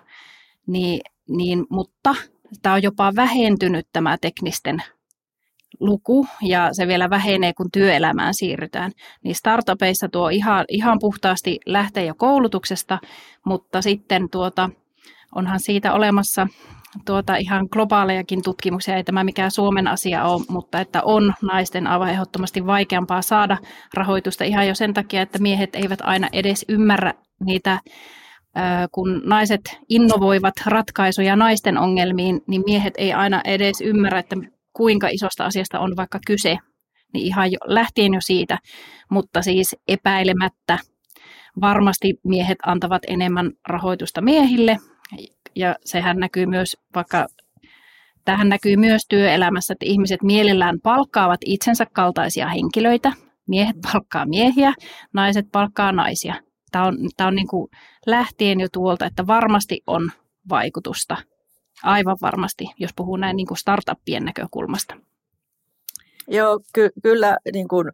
niin, 0.68 1.02
niin, 1.28 1.66
mutta 1.70 2.16
tämä 2.62 2.76
on 2.76 2.84
jopa 2.84 3.14
vähentynyt 3.16 3.88
tämä 3.94 4.18
teknisten 4.22 4.84
luku 5.80 6.28
ja 6.42 6.70
se 6.72 6.88
vielä 6.88 7.10
vähenee, 7.10 7.54
kun 7.54 7.72
työelämään 7.74 8.34
siirrytään. 8.34 8.92
Niin 9.24 9.36
startupeissa 9.36 10.10
tuo 10.10 10.30
ihan, 10.30 10.66
ihan 10.70 10.98
puhtaasti 11.02 11.60
lähtee 11.66 12.06
jo 12.06 12.14
koulutuksesta, 12.18 13.00
mutta 13.46 13.82
sitten 13.82 14.30
tuota, 14.32 14.70
onhan 15.36 15.60
siitä 15.60 15.94
olemassa 15.94 16.48
tuota 17.06 17.36
ihan 17.36 17.68
globaalejakin 17.72 18.44
tutkimuksia, 18.44 18.96
ei 18.96 19.04
tämä 19.04 19.24
mikään 19.24 19.52
Suomen 19.52 19.88
asia 19.88 20.24
ole, 20.24 20.46
mutta 20.50 20.80
että 20.80 21.02
on 21.04 21.34
naisten 21.42 21.88
aivan 21.88 22.10
ehdottomasti 22.10 22.66
vaikeampaa 22.66 23.22
saada 23.22 23.58
rahoitusta 23.94 24.44
ihan 24.44 24.68
jo 24.68 24.76
sen 24.76 24.94
takia, 24.94 25.22
että 25.22 25.40
miehet 25.40 25.76
eivät 25.76 26.00
aina 26.02 26.30
edes 26.34 26.66
ymmärrä 26.70 27.14
niitä 27.46 27.80
kun 28.92 29.22
naiset 29.26 29.62
innovoivat 29.90 30.54
ratkaisuja 30.66 31.36
naisten 31.36 31.78
ongelmiin, 31.78 32.42
niin 32.48 32.64
miehet 32.66 32.94
ei 32.98 33.14
aina 33.14 33.42
edes 33.46 33.82
ymmärrä, 33.82 34.20
että 34.20 34.36
kuinka 34.76 35.08
isosta 35.08 35.46
asiasta 35.46 35.80
on 35.80 35.96
vaikka 35.96 36.20
kyse, 36.28 36.58
niin 37.14 37.26
ihan 37.26 37.52
jo, 37.52 37.58
lähtien 37.66 38.14
jo 38.14 38.20
siitä, 38.22 38.60
mutta 39.10 39.42
siis 39.42 39.76
epäilemättä 39.88 40.80
varmasti 41.62 42.14
miehet 42.24 42.58
antavat 42.66 43.02
enemmän 43.08 43.52
rahoitusta 43.68 44.22
miehille, 44.22 44.78
ja 45.56 45.76
sehän 45.86 46.18
näkyy 46.18 46.46
myös 46.46 46.78
vaikka 46.96 47.28
Tähän 48.26 48.50
näkyy 48.50 48.78
myös 48.78 49.02
työelämässä, 49.10 49.74
että 49.74 49.86
ihmiset 49.86 50.24
mielellään 50.24 50.80
palkkaavat 50.84 51.40
itsensä 51.46 51.86
kaltaisia 51.94 52.50
henkilöitä, 52.50 53.12
Miehet 53.48 53.76
palkkaa 53.82 54.26
miehiä, 54.26 54.74
naiset 55.14 55.46
palkkaa 55.52 55.92
naisia. 55.92 56.36
Tämä 56.72 56.86
on, 56.86 56.98
tämä 57.18 57.28
on 57.28 57.36
niin 57.36 57.48
kuin 57.48 57.68
lähtien 58.06 58.60
jo 58.60 58.68
tuolta, 58.74 59.06
että 59.06 59.28
varmasti 59.28 59.82
on 59.88 60.12
vaikutusta. 60.50 61.18
Aivan 61.84 62.18
varmasti, 62.22 62.66
jos 62.80 62.92
puhuu 62.96 63.18
näin 63.18 63.36
niin 63.36 63.48
kuin 63.48 63.58
startuppien 63.58 64.26
näkökulmasta. 64.26 64.96
Joo, 66.28 66.60
ky- 66.74 66.92
kyllä, 67.04 67.38
niin 67.54 67.68
kun, 67.68 67.92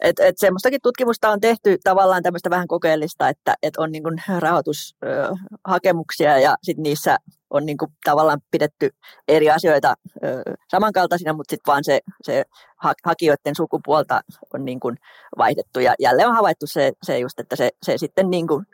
et, 0.00 0.20
et 0.20 0.34
semmoistakin 0.38 0.80
tutkimusta 0.82 1.30
on 1.30 1.40
tehty 1.40 1.78
tavallaan 1.84 2.22
tämmöistä 2.22 2.50
vähän 2.50 2.68
kokeellista, 2.68 3.28
että 3.28 3.54
et 3.62 3.76
on 3.76 3.92
niin 3.92 4.02
kun 4.02 4.18
rahoitushakemuksia 4.38 6.38
ja 6.38 6.56
sit 6.62 6.78
niissä 6.78 7.16
on 7.50 7.66
niin 7.66 7.78
kun 7.78 7.88
tavallaan 8.04 8.40
pidetty 8.50 8.90
eri 9.28 9.50
asioita 9.50 9.94
ö, 10.24 10.42
samankaltaisina, 10.70 11.32
mutta 11.32 11.52
sitten 11.52 11.72
vaan 11.72 11.84
se, 11.84 12.00
se 12.22 12.44
ha- 12.76 12.94
hakijoiden 13.04 13.54
sukupuolta 13.56 14.20
on 14.54 14.64
niin 14.64 14.80
kun 14.80 14.96
vaihdettu 15.38 15.80
ja 15.80 15.94
jälleen 15.98 16.28
on 16.28 16.34
havaittu 16.34 16.66
se, 16.66 16.92
se 17.02 17.18
just, 17.18 17.40
että 17.40 17.56
se, 17.56 17.70
se 17.82 17.98
sitten 17.98 18.30
niin 18.30 18.48
kun, 18.48 18.66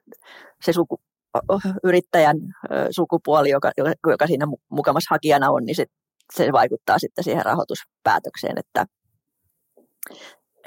se 0.63 0.73
suku, 0.73 1.01
yrittäjän 1.85 2.37
sukupuoli, 2.91 3.51
joka, 3.51 3.71
joka, 4.07 4.27
siinä 4.27 4.47
mukamassa 4.69 5.15
hakijana 5.15 5.51
on, 5.51 5.65
niin 5.65 5.77
se, 5.77 5.87
se 6.37 6.53
vaikuttaa 6.53 6.99
sitten 6.99 7.25
siihen 7.25 7.45
rahoituspäätökseen, 7.45 8.59
että 8.59 8.87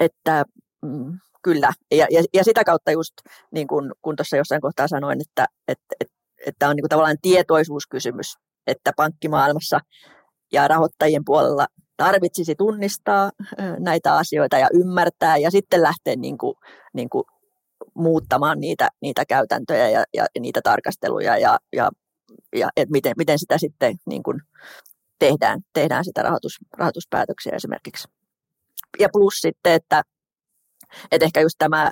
että 0.00 0.44
mm, 0.82 1.18
kyllä, 1.42 1.72
ja, 1.90 2.06
ja, 2.10 2.22
ja 2.34 2.44
sitä 2.44 2.64
kautta 2.64 2.90
just 2.90 3.12
niin 3.50 3.66
kuin 3.66 3.92
kun 4.02 4.16
tuossa 4.16 4.36
jossain 4.36 4.60
kohtaa 4.60 4.88
sanoin, 4.88 5.20
että, 5.20 5.46
että, 5.68 5.94
että, 6.00 6.14
että 6.46 6.68
on 6.68 6.76
niin 6.76 6.82
kuin 6.82 6.88
tavallaan 6.88 7.16
tietoisuuskysymys, 7.22 8.34
että 8.66 8.92
pankkimaailmassa 8.96 9.80
ja 10.52 10.68
rahoittajien 10.68 11.24
puolella 11.24 11.66
tarvitsisi 11.96 12.54
tunnistaa 12.54 13.30
näitä 13.78 14.14
asioita 14.14 14.58
ja 14.58 14.68
ymmärtää 14.74 15.36
ja 15.36 15.50
sitten 15.50 15.82
lähteä 15.82 16.16
niin 16.16 16.38
kuin, 16.38 16.54
niin 16.94 17.10
kuin 17.10 17.24
muuttamaan 17.94 18.60
niitä, 18.60 18.88
niitä 19.00 19.24
käytäntöjä 19.24 19.88
ja, 19.88 20.04
ja 20.14 20.26
niitä 20.40 20.60
tarkasteluja 20.64 21.38
ja, 21.38 21.58
ja, 21.72 21.90
ja 22.56 22.68
et 22.76 22.90
miten, 22.90 23.12
miten 23.16 23.38
sitä 23.38 23.58
sitten 23.58 23.96
niin 24.06 24.22
kuin 24.22 24.40
tehdään, 25.18 25.60
tehdään 25.72 26.04
sitä 26.04 26.22
rahoitus, 26.22 26.58
rahoituspäätöksiä 26.78 27.56
esimerkiksi. 27.56 28.08
Ja 28.98 29.08
plus 29.12 29.34
sitten, 29.40 29.72
että, 29.72 30.02
että 31.10 31.24
ehkä 31.24 31.40
just 31.40 31.54
tämä 31.58 31.90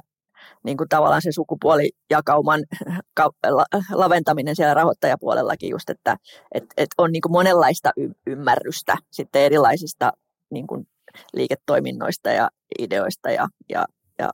niin 0.64 0.76
kuin 0.76 0.88
tavallaan 0.88 1.22
se 1.22 1.32
sukupuolijakauman 1.32 2.60
laventaminen 3.92 4.56
siellä 4.56 4.74
rahoittajapuolellakin 4.74 5.70
just, 5.70 5.90
että 5.90 6.16
et, 6.54 6.64
et 6.76 6.88
on 6.98 7.12
niin 7.12 7.22
kuin 7.22 7.32
monenlaista 7.32 7.90
y- 7.96 8.12
ymmärrystä 8.26 8.96
sitten 9.10 9.42
erilaisista 9.42 10.12
niin 10.50 10.66
kuin 10.66 10.88
liiketoiminnoista 11.34 12.30
ja 12.30 12.50
ideoista 12.78 13.30
ja, 13.30 13.48
ja, 13.68 13.84
ja, 14.18 14.30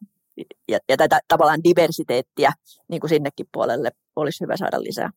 ja, 0.68 0.78
ja 0.88 0.96
tätä 0.96 1.20
tavallaan 1.28 1.64
diversiteettiä 1.64 2.52
niin 2.88 3.00
kuin 3.00 3.08
sinnekin 3.08 3.46
puolelle 3.52 3.90
olisi 4.16 4.44
hyvä 4.44 4.56
saada 4.56 4.82
lisää. 4.82 5.10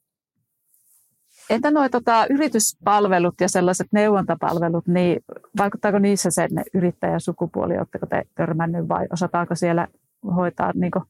Entä 1.49 1.71
nuo 1.71 1.89
tota, 1.89 2.25
yrityspalvelut 2.29 3.35
ja 3.41 3.49
sellaiset 3.49 3.87
neuvontapalvelut, 3.91 4.87
niin 4.87 5.19
vaikuttaako 5.57 5.99
niissä 5.99 6.29
sen 6.31 6.49
yrittäjän 6.73 7.21
sukupuoli? 7.21 7.77
Oletteko 7.77 8.05
te 8.05 8.23
törmännyt 8.35 8.89
vai 8.89 9.07
osataanko 9.13 9.55
siellä 9.55 9.87
hoitaa 10.35 10.71
niin 10.75 10.91
kuin, 10.91 11.03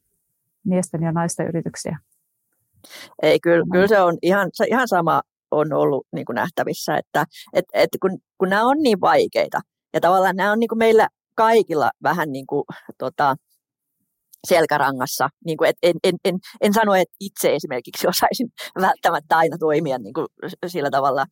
miesten 0.64 1.02
ja 1.02 1.12
naisten 1.12 1.48
yrityksiä? 1.48 1.98
Ei, 3.22 3.40
kyllä, 3.40 3.64
kyllä 3.72 3.88
se 3.88 4.00
on 4.00 4.18
ihan, 4.22 4.50
se 4.52 4.64
ihan 4.64 4.88
sama 4.88 5.22
on 5.50 5.72
ollut 5.72 6.06
niin 6.12 6.26
kuin 6.26 6.34
nähtävissä, 6.34 6.96
että 6.96 7.24
et, 7.52 7.64
et 7.74 7.88
kun, 8.02 8.18
kun 8.38 8.48
nämä 8.48 8.66
on 8.66 8.78
niin 8.82 9.00
vaikeita 9.00 9.60
ja 9.92 10.00
tavallaan 10.00 10.36
nämä 10.36 10.52
on 10.52 10.60
niin 10.60 10.68
kuin 10.68 10.78
meillä 10.78 11.08
kaikilla 11.34 11.90
vähän 12.02 12.32
niin 12.32 12.46
kuin, 12.46 12.64
tota, 12.98 13.36
selkärangassa. 14.46 15.28
Niin 15.44 15.56
kuin, 15.56 15.70
et 15.70 15.76
en, 15.82 15.96
en, 16.04 16.14
en, 16.24 16.38
en 16.60 16.74
sano, 16.74 16.94
että 16.94 17.14
itse 17.20 17.54
esimerkiksi 17.54 18.08
osaisin 18.08 18.48
välttämättä 18.80 19.36
aina 19.36 19.58
toimia 19.58 19.98
niin 19.98 20.14
kuin 20.14 20.26
sillä 20.66 20.90
tavalla 20.90 21.24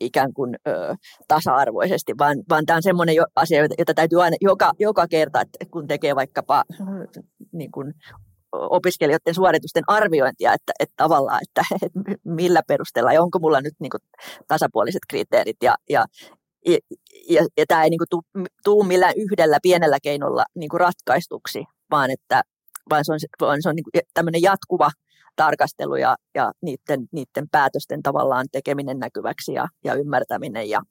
ikään 0.00 0.32
kuin 0.32 0.56
ö, 0.68 0.94
tasa-arvoisesti, 1.28 2.12
vaan, 2.18 2.38
vaan 2.48 2.66
tämä 2.66 2.76
on 2.76 2.82
semmoinen 2.82 3.14
asia, 3.36 3.66
jota 3.78 3.94
täytyy 3.94 4.22
aina 4.22 4.36
joka, 4.40 4.72
joka 4.78 5.06
kerta, 5.08 5.40
että 5.40 5.58
kun 5.70 5.86
tekee 5.86 6.16
vaikkapa 6.16 6.64
niin 7.52 7.70
kuin, 7.70 7.94
opiskelijoiden 8.52 9.34
suoritusten 9.34 9.84
arviointia, 9.86 10.52
että, 10.52 10.72
että 10.80 10.94
tavallaan, 10.96 11.40
että, 11.42 11.62
että 11.86 12.00
millä 12.24 12.62
perusteella 12.68 13.12
ja 13.12 13.22
onko 13.22 13.38
mulla 13.38 13.60
nyt 13.60 13.74
niin 13.80 13.90
kuin, 13.90 14.00
tasapuoliset 14.48 15.02
kriteerit 15.10 15.56
ja, 15.62 15.74
ja, 15.90 16.04
ja, 16.66 16.78
ja, 17.28 17.46
ja 17.56 17.64
tämä 17.68 17.84
ei 17.84 17.90
niin 17.90 18.00
kuin, 18.64 18.86
millään 18.86 19.14
yhdellä 19.16 19.58
pienellä 19.62 19.98
keinolla 20.02 20.44
niin 20.54 20.68
kuin 20.68 20.80
ratkaistuksi, 20.80 21.64
vaan 21.92 22.10
että 22.10 22.42
vaan 22.90 23.04
se 23.04 23.12
on, 23.12 23.18
vaan 23.40 23.62
se 23.62 23.68
on 23.68 23.76
niin 23.76 24.04
tämmöinen 24.14 24.42
jatkuva 24.42 24.90
tarkastelu 25.36 25.96
ja, 25.96 26.16
ja 26.34 26.52
niiden, 26.62 27.08
niiden 27.12 27.48
päätösten 27.52 28.02
tavallaan 28.02 28.46
tekeminen 28.52 28.98
näkyväksi 28.98 29.52
ja, 29.52 29.68
ja 29.84 29.94
ymmärtäminen 29.94 30.70
ja, 30.70 30.82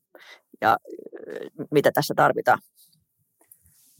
ja 0.62 0.78
mitä 1.72 1.92
tässä 1.92 2.14
tarvitaan. 2.18 2.60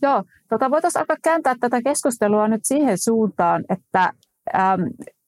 Joo, 0.02 0.24
tota 0.50 0.72
voitaisiin 0.72 1.00
alkaa 1.00 1.18
kääntää 1.24 1.56
tätä 1.60 1.82
keskustelua 1.82 2.48
nyt 2.48 2.62
siihen 2.64 2.98
suuntaan, 2.98 3.64
että 3.70 4.14
äm, 4.56 4.82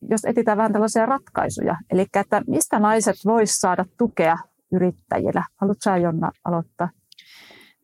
jos 0.10 0.26
etsitään 0.26 0.58
vähän 0.58 0.74
tällaisia 0.74 1.06
ratkaisuja, 1.06 1.76
eli 1.90 2.06
että 2.14 2.42
mistä 2.48 2.80
naiset 2.80 3.16
voisivat 3.26 3.60
saada 3.60 3.86
tukea 3.98 4.38
yrittäjillä. 4.72 5.44
Haluatko 5.62 5.96
Jonna 6.02 6.32
aloittaa? 6.46 6.90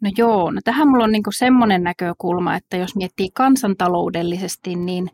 No 0.02 0.12
joo, 0.18 0.52
no 0.52 0.62
tähän 0.64 0.88
mulla 0.88 1.04
on 1.04 1.12
niinku 1.12 1.32
semmoinen 1.32 1.84
näkökulma, 1.84 2.56
että 2.56 2.78
jos 2.78 2.96
miettii 2.96 3.30
kansantaloudellisesti, 3.34 4.76
niin, 4.76 5.10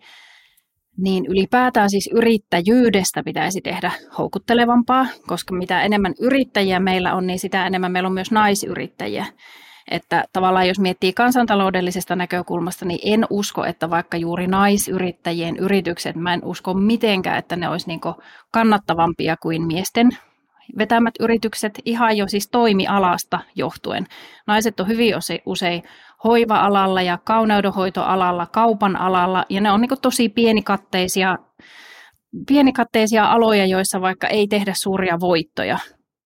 niin 0.97 1.25
ylipäätään 1.25 1.89
siis 1.89 2.09
yrittäjyydestä 2.13 3.23
pitäisi 3.23 3.61
tehdä 3.61 3.91
houkuttelevampaa, 4.17 5.07
koska 5.27 5.55
mitä 5.55 5.81
enemmän 5.81 6.13
yrittäjiä 6.19 6.79
meillä 6.79 7.13
on, 7.13 7.27
niin 7.27 7.39
sitä 7.39 7.67
enemmän 7.67 7.91
meillä 7.91 8.07
on 8.07 8.13
myös 8.13 8.31
naisyrittäjiä. 8.31 9.25
Että 9.91 10.23
tavallaan 10.33 10.67
jos 10.67 10.79
miettii 10.79 11.13
kansantaloudellisesta 11.13 12.15
näkökulmasta, 12.15 12.85
niin 12.85 12.99
en 13.03 13.25
usko, 13.29 13.65
että 13.65 13.89
vaikka 13.89 14.17
juuri 14.17 14.47
naisyrittäjien 14.47 15.57
yritykset, 15.57 16.15
mä 16.15 16.33
en 16.33 16.43
usko 16.43 16.73
mitenkään, 16.73 17.37
että 17.37 17.55
ne 17.55 17.69
olisi 17.69 17.87
niin 17.87 17.99
kannattavampia 18.51 19.35
kuin 19.41 19.67
miesten 19.67 20.09
vetämät 20.77 21.13
yritykset 21.19 21.81
ihan 21.85 22.17
jo 22.17 22.27
siis 22.27 22.47
toimialasta 22.47 23.39
johtuen. 23.55 24.05
Naiset 24.47 24.79
on 24.79 24.87
hyvin 24.87 25.13
usein 25.45 25.83
hoiva-alalla 26.23 27.01
ja 27.01 27.17
kauneudenhoitoalalla, 27.17 28.45
kaupan 28.45 28.95
alalla, 28.95 29.45
ja 29.49 29.61
ne 29.61 29.71
on 29.71 29.81
niin 29.81 30.01
tosi 30.01 30.29
pienikatteisia, 30.29 31.35
pienikatteisia 32.47 33.31
aloja, 33.31 33.65
joissa 33.65 34.01
vaikka 34.01 34.27
ei 34.27 34.47
tehdä 34.47 34.73
suuria 34.75 35.19
voittoja. 35.19 35.77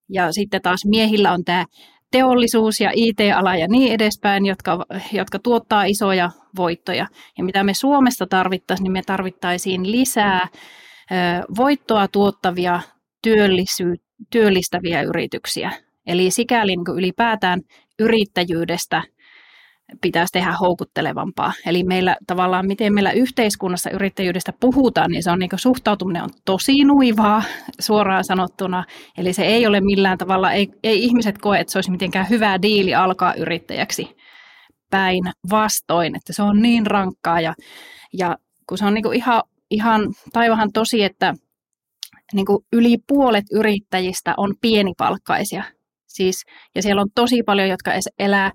Ja 0.09 0.31
sitten 0.31 0.61
taas 0.61 0.79
miehillä 0.85 1.31
on 1.31 1.43
tämä 1.43 1.65
teollisuus 2.11 2.79
ja 2.79 2.91
IT-ala 2.95 3.55
ja 3.55 3.67
niin 3.67 3.93
edespäin, 3.93 4.45
jotka, 4.45 4.85
jotka 5.11 5.39
tuottaa 5.39 5.83
isoja 5.83 6.29
voittoja. 6.57 7.07
Ja 7.37 7.43
mitä 7.43 7.63
me 7.63 7.73
Suomessa 7.73 8.27
tarvittaisiin, 8.27 8.83
niin 8.83 8.91
me 8.91 9.01
tarvittaisiin 9.05 9.91
lisää 9.91 10.47
voittoa 11.57 12.07
tuottavia 12.07 12.81
työllisyyttä 13.23 14.08
työllistäviä 14.31 15.01
yrityksiä. 15.01 15.71
Eli 16.07 16.31
sikäli 16.31 16.75
niin 16.75 16.97
ylipäätään 16.97 17.61
yrittäjyydestä 17.99 19.03
pitäisi 20.01 20.31
tehdä 20.31 20.51
houkuttelevampaa. 20.51 21.53
Eli 21.65 21.83
meillä 21.83 22.17
tavallaan, 22.27 22.67
miten 22.67 22.93
meillä 22.93 23.11
yhteiskunnassa 23.11 23.89
yrittäjyydestä 23.89 24.53
puhutaan, 24.59 25.11
niin 25.11 25.23
se 25.23 25.31
on 25.31 25.39
niin 25.39 25.49
suhtautuminen 25.55 26.23
on 26.23 26.29
tosi 26.45 26.83
nuivaa 26.83 27.43
suoraan 27.79 28.23
sanottuna. 28.23 28.83
Eli 29.17 29.33
se 29.33 29.45
ei 29.45 29.67
ole 29.67 29.81
millään 29.81 30.17
tavalla, 30.17 30.51
ei, 30.51 30.67
ei 30.83 31.03
ihmiset 31.03 31.37
koe, 31.37 31.59
että 31.59 31.71
se 31.71 31.77
olisi 31.77 31.91
mitenkään 31.91 32.29
hyvä 32.29 32.61
diili 32.61 32.95
alkaa 32.95 33.33
yrittäjäksi 33.33 34.15
päin 34.89 35.23
vastoin, 35.49 36.15
että 36.15 36.33
se 36.33 36.43
on 36.43 36.61
niin 36.61 36.87
rankkaa 36.87 37.41
ja, 37.41 37.53
ja 38.13 38.37
kun 38.69 38.77
se 38.77 38.85
on 38.85 38.93
niin 38.93 39.13
ihan, 39.13 39.43
ihan 39.71 40.01
taivahan 40.33 40.71
tosi, 40.73 41.03
että 41.03 41.33
niin 42.33 42.45
kuin 42.45 42.59
yli 42.73 42.97
puolet 43.07 43.45
yrittäjistä 43.51 44.33
on 44.37 44.55
pienipalkkaisia. 44.61 45.63
Siis, 46.07 46.45
ja 46.75 46.81
siellä 46.81 47.01
on 47.01 47.09
tosi 47.15 47.43
paljon, 47.43 47.69
jotka 47.69 47.91
elää 48.19 48.51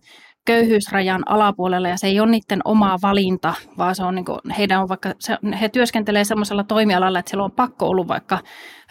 köyhyysrajan 0.46 1.22
alapuolella 1.26 1.88
ja 1.88 1.96
se 1.96 2.06
ei 2.06 2.20
ole 2.20 2.30
niiden 2.30 2.60
oma 2.64 2.98
valinta, 3.02 3.54
vaan 3.78 3.94
se 3.94 4.04
on 4.04 4.14
niin 4.14 4.24
kuin, 4.24 4.38
heidän 4.58 4.82
on 4.82 4.88
vaikka, 4.88 5.12
se, 5.20 5.38
he 5.60 5.68
työskentelee 5.68 6.24
sellaisella 6.24 6.64
toimialalla, 6.64 7.18
että 7.18 7.30
siellä 7.30 7.44
on 7.44 7.52
pakko 7.52 7.86
ollut 7.86 8.08
vaikka 8.08 8.38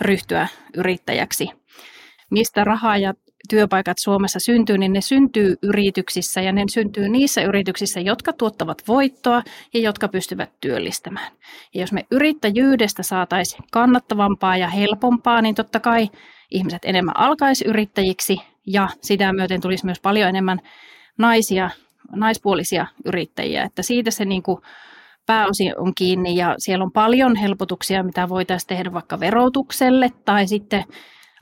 ryhtyä 0.02 0.48
yrittäjäksi. 0.78 1.50
Mistä 2.32 2.64
rahaa 2.64 2.98
ja 2.98 3.14
työpaikat 3.50 3.98
Suomessa 4.00 4.40
syntyy, 4.40 4.78
niin 4.78 4.94
ne 4.94 5.02
syntyy 5.02 5.56
yrityksissä 5.62 6.42
ja 6.42 6.52
ne 6.52 6.64
syntyy 6.72 7.10
niissä 7.10 7.42
yrityksissä, 7.42 8.00
jotka 8.00 8.34
tuottavat 8.34 8.78
voittoa 8.88 9.44
ja 9.74 9.80
jotka 9.80 10.08
pystyvät 10.08 10.50
työllistämään. 10.62 11.32
Ja 11.74 11.82
jos 11.82 11.92
me 11.92 12.06
yrittäjyydestä 12.12 13.04
saataisiin 13.04 13.64
kannattavampaa 13.72 14.58
ja 14.58 14.68
helpompaa, 14.68 15.42
niin 15.42 15.56
totta 15.56 15.80
kai 15.80 16.10
ihmiset 16.52 16.86
enemmän 16.86 17.18
alkaisi 17.18 17.66
yrittäjiksi 17.68 18.38
ja 18.68 18.90
sitä 19.02 19.34
myöten 19.34 19.62
tulisi 19.62 19.86
myös 19.86 20.00
paljon 20.00 20.30
enemmän 20.30 20.60
naisia 21.18 21.70
naispuolisia 22.16 22.88
yrittäjiä, 23.06 23.64
että 23.64 23.82
siitä 23.82 24.12
se 24.12 24.26
niin 24.26 24.44
kuin 24.44 24.62
pääosin 25.26 25.80
on 25.80 25.96
kiinni 25.96 26.36
ja 26.36 26.56
siellä 26.58 26.84
on 26.84 26.92
paljon 26.92 27.36
helpotuksia, 27.36 28.04
mitä 28.04 28.30
voitaisiin 28.30 28.68
tehdä 28.68 28.94
vaikka 28.94 29.20
verotukselle 29.20 30.10
tai 30.26 30.48
sitten 30.48 30.84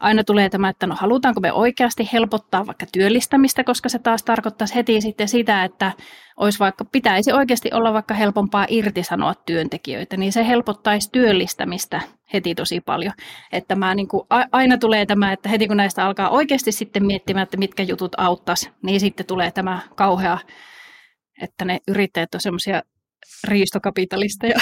aina 0.02 0.24
tulee 0.24 0.50
tämä, 0.50 0.70
että 0.70 0.88
no 0.88 0.96
halutaanko 1.00 1.42
me 1.42 1.52
oikeasti 1.52 2.10
helpottaa 2.14 2.68
vaikka 2.68 2.86
työllistämistä, 2.92 3.64
koska 3.64 3.90
se 3.90 4.00
taas 4.00 4.24
tarkoittaisi 4.24 4.76
heti 4.76 5.02
sitten 5.02 5.28
sitä, 5.28 5.64
että 5.64 5.92
olisi 6.38 6.60
vaikka, 6.60 6.86
pitäisi 6.86 7.32
oikeasti 7.32 7.70
olla 7.74 7.94
vaikka 7.94 8.14
helpompaa 8.14 8.66
irtisanoa 8.70 9.34
työntekijöitä, 9.46 10.18
niin 10.18 10.32
se 10.32 10.48
helpottaisi 10.48 11.10
työllistämistä 11.12 12.02
heti 12.34 12.56
tosi 12.56 12.82
paljon. 12.82 13.14
Että 13.52 13.76
mä 13.76 13.96
niin 13.96 14.08
kuin, 14.08 14.28
aina 14.52 14.78
tulee 14.78 15.06
tämä, 15.06 15.32
että 15.32 15.50
heti 15.50 15.68
kun 15.68 15.78
näistä 15.78 16.06
alkaa 16.06 16.30
oikeasti 16.30 16.72
sitten 16.72 17.06
miettimään, 17.06 17.44
että 17.44 17.58
mitkä 17.58 17.84
jutut 17.84 18.12
auttaisi, 18.18 18.70
niin 18.84 19.00
sitten 19.00 19.26
tulee 19.26 19.52
tämä 19.52 19.80
kauhea, 19.96 20.38
että 21.42 21.66
ne 21.66 21.80
yrittäjät 21.88 22.36
on 22.36 22.42
semmoisia 22.42 22.82
riistokapitalista 23.48 24.48
ja 24.48 24.56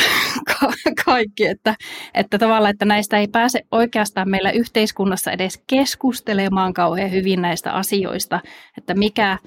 kaikki, 1.05 1.45
että, 1.45 1.75
että 2.13 2.37
tavallaan, 2.37 2.71
että 2.71 2.85
näistä 2.85 3.17
ei 3.17 3.27
pääse 3.27 3.61
oikeastaan 3.71 4.29
meillä 4.29 4.51
yhteiskunnassa 4.51 5.31
edes 5.31 5.63
keskustelemaan 5.67 6.73
kauhean 6.73 7.11
hyvin 7.11 7.41
näistä 7.41 7.71
asioista, 7.73 8.39
että 8.77 8.93
mikä, 8.93 9.37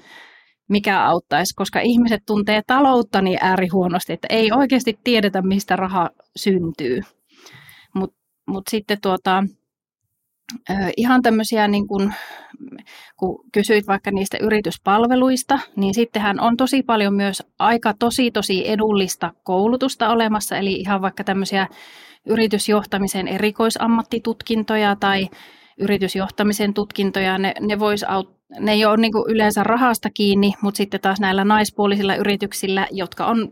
mikä 0.69 1.05
auttaisi, 1.05 1.55
koska 1.55 1.79
ihmiset 1.79 2.21
tuntee 2.25 2.61
taloutta 2.67 3.21
niin 3.21 3.39
äärihuonosti, 3.41 4.13
että 4.13 4.27
ei 4.31 4.51
oikeasti 4.51 4.99
tiedetä, 5.03 5.41
mistä 5.41 5.75
raha 5.75 6.09
syntyy. 6.35 7.01
Mutta 7.95 8.17
mut 8.47 8.63
sitten 8.69 8.97
tuota, 9.01 9.43
ihan 10.97 11.21
tämmöisiä, 11.21 11.67
niin 11.67 11.87
kun, 11.87 12.13
kun 13.17 13.45
kysyit 13.53 13.87
vaikka 13.87 14.11
niistä 14.11 14.37
yrityspalveluista, 14.41 15.59
niin 15.75 15.93
sittenhän 15.93 16.39
on 16.39 16.57
tosi 16.57 16.83
paljon 16.83 17.13
myös 17.13 17.43
aika 17.59 17.93
tosi 17.99 18.31
tosi 18.31 18.69
edullista 18.69 19.33
koulutusta 19.43 20.09
olemassa, 20.09 20.57
eli 20.57 20.73
ihan 20.73 21.01
vaikka 21.01 21.23
tämmöisiä 21.23 21.67
yritysjohtamisen 22.27 23.27
erikoisammattitutkintoja 23.27 24.95
tai 24.95 25.29
yritysjohtamisen 25.79 26.73
tutkintoja, 26.73 27.37
ne, 27.37 27.53
ne, 27.59 27.79
vois 27.79 28.03
aut, 28.03 28.37
ne 28.59 28.71
ei 28.71 28.85
ole 28.85 28.97
niin 28.97 29.13
yleensä 29.27 29.63
rahasta 29.63 30.09
kiinni, 30.09 30.53
mutta 30.61 30.77
sitten 30.77 31.01
taas 31.01 31.19
näillä 31.19 31.43
naispuolisilla 31.43 32.15
yrityksillä, 32.15 32.87
jotka 32.91 33.25
on 33.25 33.51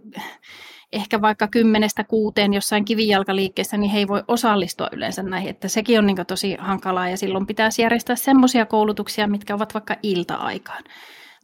ehkä 0.94 1.22
vaikka 1.22 1.48
kymmenestä 1.48 2.04
kuuteen 2.04 2.54
jossain 2.54 2.86
kivijalkaliikkeessä, 2.86 3.78
niin 3.78 3.92
he 3.92 3.98
ei 3.98 4.08
voi 4.08 4.24
osallistua 4.28 4.88
yleensä 4.92 5.24
näihin. 5.24 5.50
Että 5.50 5.68
sekin 5.68 6.00
on 6.00 6.06
niin 6.06 6.18
tosi 6.28 6.56
hankalaa 6.60 7.10
ja 7.10 7.18
silloin 7.18 7.48
pitäisi 7.48 7.82
järjestää 7.82 8.16
semmoisia 8.16 8.66
koulutuksia, 8.66 9.28
mitkä 9.28 9.56
ovat 9.56 9.74
vaikka 9.74 9.96
ilta-aikaan. 10.04 10.84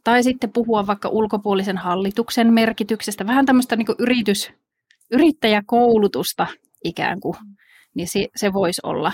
Tai 0.04 0.22
sitten 0.22 0.52
puhua 0.52 0.86
vaikka 0.86 1.08
ulkopuolisen 1.08 1.76
hallituksen 1.78 2.52
merkityksestä, 2.52 3.26
vähän 3.26 3.46
tämmöistä 3.46 3.76
niin 3.76 3.86
yritys, 3.98 4.52
yrittäjäkoulutusta 5.12 6.46
ikään 6.84 7.20
kuin, 7.20 7.36
niin 7.94 8.08
se, 8.08 8.26
se 8.36 8.52
voisi 8.52 8.80
olla 8.84 9.12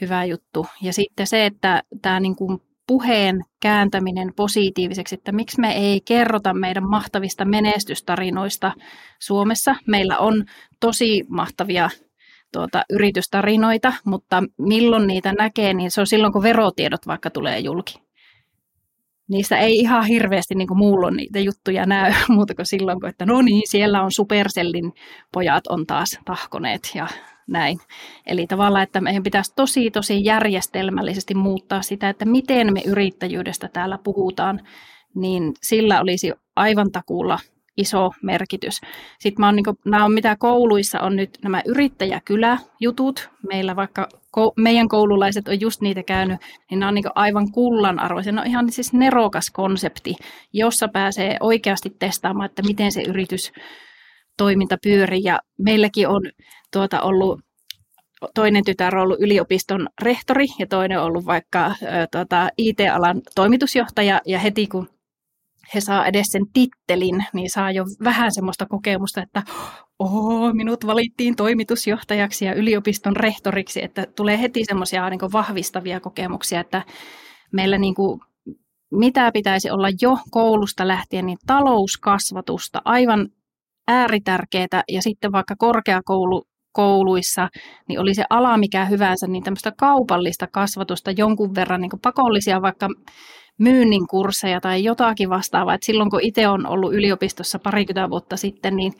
hyvä 0.00 0.24
juttu. 0.24 0.66
Ja 0.82 0.92
sitten 0.92 1.26
se, 1.26 1.46
että 1.46 1.82
tämä 2.02 2.20
niin 2.20 2.36
kuin 2.36 2.58
puheen 2.90 3.44
kääntäminen 3.60 4.32
positiiviseksi, 4.36 5.14
että 5.14 5.32
miksi 5.32 5.60
me 5.60 5.72
ei 5.72 6.00
kerrota 6.00 6.54
meidän 6.54 6.88
mahtavista 6.88 7.44
menestystarinoista 7.44 8.72
Suomessa. 9.20 9.76
Meillä 9.86 10.18
on 10.18 10.44
tosi 10.80 11.24
mahtavia 11.28 11.90
tuota, 12.52 12.82
yritystarinoita, 12.92 13.92
mutta 14.04 14.42
milloin 14.58 15.06
niitä 15.06 15.32
näkee, 15.32 15.74
niin 15.74 15.90
se 15.90 16.00
on 16.00 16.06
silloin, 16.06 16.32
kun 16.32 16.42
verotiedot 16.42 17.06
vaikka 17.06 17.30
tulee 17.30 17.58
julki. 17.58 17.94
Niistä 19.28 19.58
ei 19.58 19.76
ihan 19.76 20.04
hirveästi 20.04 20.54
niin 20.54 20.68
kuin 20.68 20.78
muulla 20.78 21.10
niitä 21.10 21.38
juttuja 21.38 21.86
näy 21.86 22.12
muuta 22.28 22.54
kuin 22.54 22.66
silloin, 22.66 23.00
kun 23.00 23.08
että 23.08 23.26
no 23.26 23.42
niin, 23.42 23.62
siellä 23.68 24.02
on 24.02 24.12
Supercellin 24.12 24.92
pojat 25.32 25.66
on 25.66 25.86
taas 25.86 26.18
tahkoneet 26.24 26.90
ja 26.94 27.06
näin. 27.50 27.78
Eli 28.26 28.46
tavallaan, 28.46 28.82
että 28.82 29.00
meidän 29.00 29.22
pitäisi 29.22 29.52
tosi, 29.56 29.90
tosi 29.90 30.24
järjestelmällisesti 30.24 31.34
muuttaa 31.34 31.82
sitä, 31.82 32.08
että 32.08 32.24
miten 32.24 32.72
me 32.72 32.82
yrittäjyydestä 32.86 33.68
täällä 33.68 33.98
puhutaan, 34.04 34.60
niin 35.14 35.52
sillä 35.62 36.00
olisi 36.00 36.32
aivan 36.56 36.92
takuulla 36.92 37.38
iso 37.76 38.10
merkitys. 38.22 38.80
Sitten 39.18 39.40
mä 39.42 39.46
oon, 39.46 39.56
niin 39.56 39.64
kuin, 39.64 39.78
nämä 39.84 40.04
on 40.04 40.12
mitä 40.12 40.36
kouluissa 40.36 41.00
on 41.00 41.16
nyt 41.16 41.38
nämä 41.42 41.62
yrittäjäkyläjutut. 41.66 43.30
Meillä 43.48 43.76
vaikka 43.76 44.08
meidän 44.56 44.88
koululaiset 44.88 45.48
on 45.48 45.60
just 45.60 45.80
niitä 45.80 46.02
käynyt, 46.02 46.40
niin 46.70 46.80
nämä 46.80 46.88
on 46.88 46.94
niin 46.94 47.04
aivan 47.14 47.52
kullanarvoisia. 47.52 48.32
Ne 48.32 48.40
on 48.40 48.46
ihan 48.46 48.72
siis 48.72 48.92
nerokas 48.92 49.50
konsepti, 49.50 50.14
jossa 50.52 50.88
pääsee 50.88 51.36
oikeasti 51.40 51.90
testaamaan, 51.98 52.46
että 52.46 52.62
miten 52.62 52.92
se 52.92 53.02
yritys 53.02 53.52
toiminta 54.36 54.76
pyörii. 54.82 55.24
Ja 55.24 55.38
meilläkin 55.58 56.08
on 56.08 56.22
tuota 56.72 57.00
ollut 57.00 57.40
toinen 58.34 58.64
tytär 58.64 58.96
on 58.96 59.02
ollut 59.02 59.20
yliopiston 59.20 59.88
rehtori 60.02 60.46
ja 60.58 60.66
toinen 60.66 60.98
on 61.00 61.04
ollut 61.04 61.26
vaikka 61.26 61.74
tuota, 62.12 62.48
IT-alan 62.58 63.22
toimitusjohtaja. 63.34 64.20
Ja 64.26 64.38
heti 64.38 64.66
kun 64.66 64.88
he 65.74 65.80
saa 65.80 66.06
edes 66.06 66.26
sen 66.26 66.42
tittelin, 66.52 67.24
niin 67.32 67.50
saa 67.50 67.70
jo 67.70 67.84
vähän 68.04 68.32
semmoista 68.32 68.66
kokemusta, 68.66 69.22
että 69.22 69.42
oh, 69.98 70.54
minut 70.54 70.86
valittiin 70.86 71.36
toimitusjohtajaksi 71.36 72.44
ja 72.44 72.54
yliopiston 72.54 73.16
rehtoriksi, 73.16 73.84
että 73.84 74.06
tulee 74.16 74.40
heti 74.40 74.64
semmoisia 74.64 75.10
niin 75.10 75.32
vahvistavia 75.32 76.00
kokemuksia, 76.00 76.60
että 76.60 76.82
meillä 77.52 77.78
niin 77.78 77.94
kuin, 77.94 78.20
mitä 78.90 79.30
pitäisi 79.32 79.70
olla 79.70 79.88
jo 80.02 80.18
koulusta 80.30 80.88
lähtien, 80.88 81.26
niin 81.26 81.38
talouskasvatusta 81.46 82.82
aivan 82.84 83.28
ääritärkeää 83.88 84.82
ja 84.88 85.02
sitten 85.02 85.32
vaikka 85.32 85.54
korkeakoulu 85.58 86.49
kouluissa, 86.72 87.48
niin 87.88 88.00
oli 88.00 88.14
se 88.14 88.24
ala 88.30 88.56
mikä 88.56 88.84
hyvänsä, 88.84 89.26
niin 89.26 89.42
tämmöistä 89.42 89.72
kaupallista 89.78 90.46
kasvatusta 90.46 91.10
jonkun 91.10 91.54
verran 91.54 91.80
niin 91.80 91.90
pakollisia 92.02 92.62
vaikka 92.62 92.88
myynnin 93.58 94.06
kursseja 94.10 94.60
tai 94.60 94.84
jotakin 94.84 95.30
vastaavaa. 95.30 95.74
Et 95.74 95.82
silloin 95.82 96.10
kun 96.10 96.20
itse 96.22 96.48
on 96.48 96.66
ollut 96.66 96.94
yliopistossa 96.94 97.58
parikymmentä 97.58 98.10
vuotta 98.10 98.36
sitten, 98.36 98.76
niin 98.76 98.92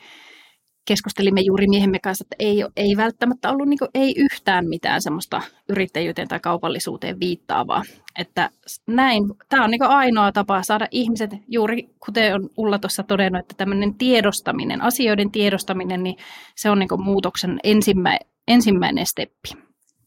keskustelimme 0.85 1.41
juuri 1.41 1.67
miehemme 1.67 1.99
kanssa, 1.99 2.25
että 2.25 2.35
ei, 2.39 2.65
ei 2.75 2.97
välttämättä 2.97 3.49
ollut 3.49 3.67
niin 3.67 3.79
ei 3.93 4.13
yhtään 4.17 4.67
mitään 4.67 5.01
semmoista 5.01 5.41
yrittäjyyteen 5.69 6.27
tai 6.27 6.39
kaupallisuuteen 6.39 7.19
viittaavaa. 7.19 7.83
Että 8.19 8.49
näin, 8.87 9.23
tämä 9.49 9.63
on 9.63 9.71
niin 9.71 9.83
ainoa 9.83 10.31
tapa 10.31 10.63
saada 10.63 10.87
ihmiset, 10.91 11.31
juuri 11.47 11.89
kuten 12.05 12.35
on 12.35 12.49
Ulla 12.57 12.79
tuossa 12.79 13.03
todennut, 13.03 13.39
että 13.39 13.55
tämmöinen 13.57 13.95
tiedostaminen, 13.95 14.81
asioiden 14.81 15.31
tiedostaminen, 15.31 16.03
niin 16.03 16.15
se 16.55 16.69
on 16.69 16.79
niin 16.79 17.03
muutoksen 17.03 17.59
ensimmä, 17.63 18.19
ensimmäinen 18.47 19.05
steppi. 19.05 19.49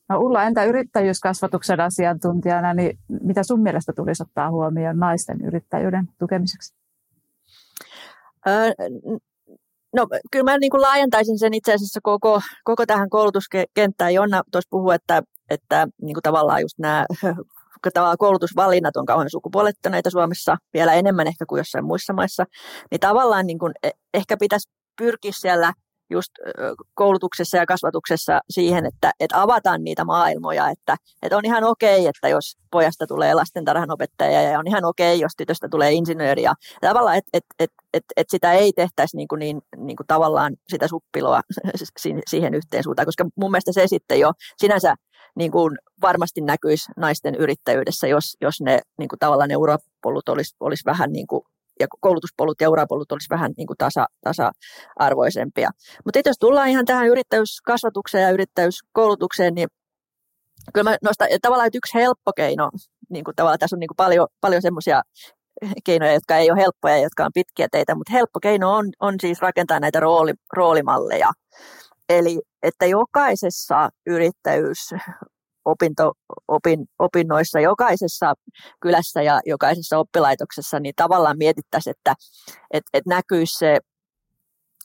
No 0.09 0.19
Ulla, 0.19 0.43
entä 0.43 0.65
yrittäjyyskasvatuksen 0.65 1.81
asiantuntijana, 1.81 2.75
niin 2.75 2.99
mitä 3.23 3.43
sun 3.43 3.63
mielestä 3.63 3.93
tulisi 3.97 4.23
ottaa 4.23 4.51
huomioon 4.51 4.99
naisten 4.99 5.41
yrittäjyyden 5.41 6.09
tukemiseksi? 6.19 6.75
No 9.95 10.07
kyllä 10.31 10.45
mä 10.45 10.59
niin 10.59 10.71
kuin 10.71 10.83
laajentaisin 10.83 11.39
sen 11.39 11.55
itse 11.55 11.75
asiassa 11.75 12.01
koko, 12.03 12.41
koko 12.65 12.87
tähän 12.87 13.11
koulutuskenttään. 13.11 14.15
Jonna 14.15 14.43
tuossa 14.53 14.69
puhui, 14.71 14.95
että, 14.95 15.23
että 15.51 15.89
niin 16.03 16.15
kuin 16.15 16.23
tavallaan 16.23 16.61
just 16.61 16.79
nämä 16.79 17.07
tavallaan 17.95 18.19
koulutusvalinnat 18.19 18.97
on 18.97 19.07
kauhean 19.07 19.31
sukupuolettuneita 19.31 20.11
Suomessa 20.11 20.57
vielä 20.75 20.95
enemmän 20.95 21.27
ehkä 21.27 21.45
kuin 21.49 21.59
jossain 21.61 21.85
muissa 21.85 22.13
maissa, 22.13 22.45
niin 22.91 23.01
tavallaan 23.01 23.47
niin 23.47 23.59
kuin 23.59 23.73
e, 23.83 23.91
ehkä 24.15 24.37
pitäisi 24.37 24.71
pyrkiä 24.99 25.33
siellä 25.35 25.73
just 26.15 26.33
koulutuksessa 26.95 27.57
ja 27.57 27.67
kasvatuksessa 27.67 28.41
siihen, 28.51 28.87
että, 28.87 29.13
että 29.21 29.43
avataan 29.43 29.85
niitä 29.85 30.05
maailmoja, 30.05 30.69
että, 30.69 30.97
että 31.23 31.37
on 31.37 31.45
ihan 31.45 31.65
okei, 31.65 32.07
että 32.07 32.29
jos 32.29 32.57
pojasta 32.71 33.07
tulee 33.07 33.35
lastentarhanopettaja 33.35 34.43
ja 34.43 34.59
on 34.59 34.67
ihan 34.67 34.85
okei, 34.85 35.21
jos 35.21 35.33
tytöstä 35.37 35.69
tulee 35.69 35.93
insinööri 35.93 36.43
ja 36.43 36.55
tavallaan, 36.81 37.17
että 37.17 37.31
että 37.33 37.55
että 37.59 37.77
että 37.95 38.13
että 38.17 38.31
sitä 38.31 38.53
ei 38.53 38.73
tehtäisi 38.73 39.17
niin 39.17 39.29
kuin 39.29 39.39
niin, 39.39 39.63
niin 39.77 39.97
kuin 39.97 40.07
tavallaan 40.07 40.57
sitä 40.69 40.89
suppiloa 40.89 41.41
siihen 42.31 42.55
yhteen 42.55 42.85
suuntaan, 42.85 43.07
koska 43.07 43.25
mun 43.37 43.51
mielestä 43.51 43.73
se 43.73 43.87
sitten 43.87 44.21
jo 44.21 44.33
sinänsä 44.57 44.95
niin 45.37 45.53
kuin 45.53 45.79
varmasti 46.03 46.41
näkyisi 46.41 46.93
naisten 46.97 47.35
yrittäjyydessä, 47.35 48.07
jos, 48.07 48.37
jos 48.41 48.61
ne 48.61 48.81
niin 48.99 49.09
kuin 49.09 49.19
tavallaan 49.19 49.49
ne 49.49 49.57
urapolut 49.57 50.29
olisi, 50.29 50.57
olisi 50.61 50.85
vähän 50.85 51.13
niin 51.13 51.27
kuin 51.27 51.43
ja 51.81 51.87
koulutuspolut 52.01 52.61
ja 52.61 52.71
urapolut 52.71 53.13
olisi 53.13 53.31
vähän 53.31 53.53
niin 53.57 53.67
kuin 53.67 53.77
tasa, 53.77 54.07
tasa-arvoisempia. 54.25 55.71
Mutta 56.05 56.21
jos 56.25 56.39
tullaan 56.39 56.69
ihan 56.69 56.85
tähän 56.85 57.07
yrittäjyyskasvatukseen 57.07 58.23
ja 58.23 58.31
yrittäjyyskoulutukseen, 58.31 59.55
niin 59.55 59.69
kyllä 60.75 60.91
mä 60.91 60.97
nostan 61.03 61.29
tavallaan, 61.43 61.67
että 61.67 61.79
yksi 61.79 61.95
helppo 61.95 62.33
keino, 62.37 62.71
niin 63.11 63.25
kuin 63.25 63.37
tavallaan 63.37 63.59
tässä 63.59 63.77
on 63.77 63.81
niin 63.81 63.89
kuin 63.89 63.97
paljon, 63.97 64.27
paljon 64.41 64.63
semmoisia 64.63 65.03
keinoja, 65.85 66.13
jotka 66.13 66.37
ei 66.37 66.51
ole 66.51 66.61
helppoja, 66.61 66.99
jotka 66.99 67.25
on 67.25 67.31
pitkiä 67.35 67.69
teitä, 67.73 67.95
mutta 67.95 68.13
helppo 68.13 68.41
keino 68.41 68.73
on, 68.73 68.93
on 69.01 69.15
siis 69.21 69.41
rakentaa 69.43 69.81
näitä 69.81 70.01
rooli, 70.01 70.33
roolimalleja. 70.53 71.31
Eli 72.09 72.41
että 72.63 72.87
jokaisessa 72.87 73.89
yrittäjyys 74.07 74.91
opinto, 75.65 76.13
opin, 76.49 76.87
opinnoissa 76.99 77.61
jokaisessa 77.61 78.35
kylässä 78.81 79.23
ja 79.23 79.41
jokaisessa 79.47 79.99
oppilaitoksessa, 79.99 80.81
niin 80.81 80.95
tavallaan 80.97 81.39
mietittäisiin, 81.39 81.95
että 81.99 82.15
et, 82.71 82.85
et 82.95 83.07
näkyisi 83.07 83.59
se 83.59 83.79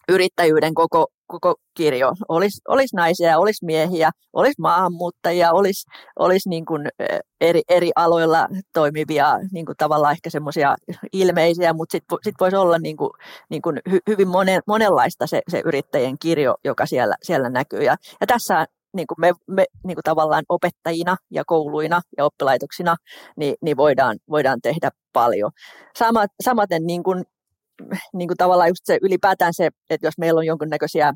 yrittäjyyden 0.10 0.74
koko, 0.74 1.08
koko 1.28 1.56
kirjo. 1.74 2.12
Olisi, 2.30 2.62
olisi 2.68 2.96
naisia, 2.96 3.40
olisi 3.40 3.66
miehiä, 3.66 4.12
olisi 4.34 4.62
maahanmuuttajia, 4.62 5.52
olisi, 5.52 5.90
olisi 6.20 6.50
niin 6.50 6.66
eri, 7.42 7.62
eri 7.70 7.92
aloilla 7.96 8.48
toimivia 8.74 9.40
niin 9.52 9.66
kuin 9.66 9.78
tavallaan 9.78 10.12
ehkä 10.12 10.30
semmoisia 10.30 10.76
ilmeisiä, 11.14 11.74
mutta 11.74 11.92
sitten 11.92 12.18
sit 12.24 12.36
voisi 12.40 12.56
olla 12.56 12.78
niin 12.78 12.98
kuin, 12.98 13.10
niin 13.50 13.62
kuin 13.62 13.80
hy, 13.92 14.00
hyvin 14.08 14.28
monen, 14.28 14.62
monenlaista 14.68 15.28
se, 15.28 15.42
se 15.48 15.62
yrittäjien 15.66 16.20
kirjo, 16.20 16.56
joka 16.64 16.86
siellä, 16.86 17.16
siellä 17.24 17.50
näkyy. 17.50 17.84
Ja, 17.84 17.96
ja 18.22 18.28
tässä 18.28 18.66
niin 18.94 19.08
kuin 19.08 19.20
me, 19.20 19.34
me 19.48 19.66
niin 19.84 19.96
kuin 19.96 20.04
tavallaan 20.04 20.44
opettajina 20.50 21.18
ja 21.32 21.44
kouluina 21.46 22.02
ja 22.18 22.26
oppilaitoksina 22.26 22.96
niin, 23.38 23.56
niin 23.62 23.78
voidaan, 23.78 24.18
voidaan 24.30 24.62
tehdä 24.62 24.90
paljon. 25.14 25.52
Samat, 25.98 26.32
samaten 26.44 26.88
niin 26.88 27.04
kuin 27.04 27.24
niin 28.14 28.28
kuin 28.28 28.38
tavallaan 28.38 28.70
just 28.70 28.86
se 28.86 29.00
ylipäätään 29.02 29.54
se, 29.54 29.70
että 29.90 30.08
jos 30.08 30.18
meillä 30.18 30.38
on 30.38 30.46
jonkunnäköisiä, 30.46 31.14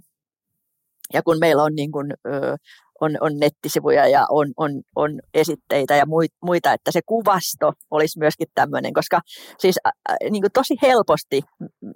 ja 1.13 1.23
kun 1.23 1.39
meillä 1.39 1.63
on 1.63 1.75
niin 1.75 1.91
kuin, 1.91 2.13
ö, 2.27 2.57
on, 3.03 3.17
on 3.21 3.39
nettisivuja 3.39 4.07
ja 4.07 4.25
on, 4.29 4.47
on, 4.57 4.71
on 4.95 5.19
esitteitä 5.33 5.95
ja 5.95 6.05
muita, 6.41 6.73
että 6.73 6.91
se 6.91 7.01
kuvasto 7.05 7.73
olisi 7.91 8.19
myöskin 8.19 8.47
tämmöinen, 8.55 8.93
koska 8.93 9.21
siis 9.59 9.75
äh, 9.87 9.93
niin 10.29 10.43
tosi 10.53 10.75
helposti 10.81 11.41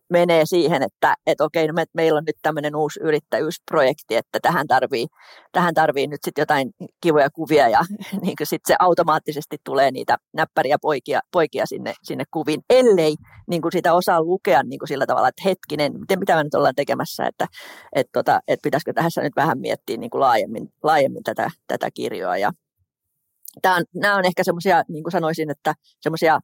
menee 0.10 0.46
siihen, 0.46 0.84
että 0.84 1.16
et 1.28 1.42
okei, 1.42 1.68
no 1.68 1.74
me, 1.74 1.86
meillä 1.94 2.18
on 2.18 2.24
nyt 2.28 2.36
tämmöinen 2.42 2.76
uusi 2.76 3.00
yrittäjyysprojekti, 3.04 4.16
että 4.16 4.40
tähän 4.42 4.68
tarvii, 4.68 5.08
tähän 5.52 5.74
tarvii 5.74 6.08
nyt 6.08 6.20
sitten 6.24 6.42
jotain 6.42 6.72
kivoja 7.02 7.30
kuvia 7.30 7.70
ja 7.70 7.80
niin 8.22 8.36
sitten 8.44 8.74
se 8.74 8.76
automaattisesti 8.80 9.58
tulee 9.64 9.92
niitä 9.92 10.18
näppäriä 10.34 10.78
poikia, 10.82 11.20
poikia 11.32 11.66
sinne, 11.66 11.94
sinne 12.04 12.24
kuviin, 12.32 12.62
ellei 12.70 13.16
niin 13.48 13.62
sitä 13.72 13.94
osaa 13.94 14.22
lukea 14.22 14.64
niin 14.64 14.80
sillä 14.86 15.06
tavalla, 15.06 15.28
että 15.28 15.42
hetkinen, 15.46 16.00
miten, 16.00 16.20
mitä 16.20 16.36
me 16.36 16.44
nyt 16.44 16.54
ollaan 16.54 16.76
tekemässä, 16.76 17.26
että 17.26 17.48
et, 17.96 18.08
tota, 18.14 18.40
et 18.48 18.60
pitäisikö 18.64 18.94
tässä 18.94 19.22
nyt 19.22 19.36
vähän 19.36 19.60
miettiä 19.60 19.98
niin 19.98 20.10
kuin 20.10 20.22
laajemmin, 20.22 20.70
laajemmin 20.98 21.24
tätä, 21.24 21.52
tätä 21.68 21.92
kirjoa. 21.94 22.38
Ja 22.38 22.52
tämä 23.62 23.76
on, 23.76 23.84
nämä 23.96 24.16
on 24.16 24.26
ehkä 24.26 24.44
semmoisia, 24.44 24.84
niin 24.90 25.04
kuin 25.04 25.12
sanoisin, 25.12 25.50
että 25.50 25.74
semmoisia 26.02 26.40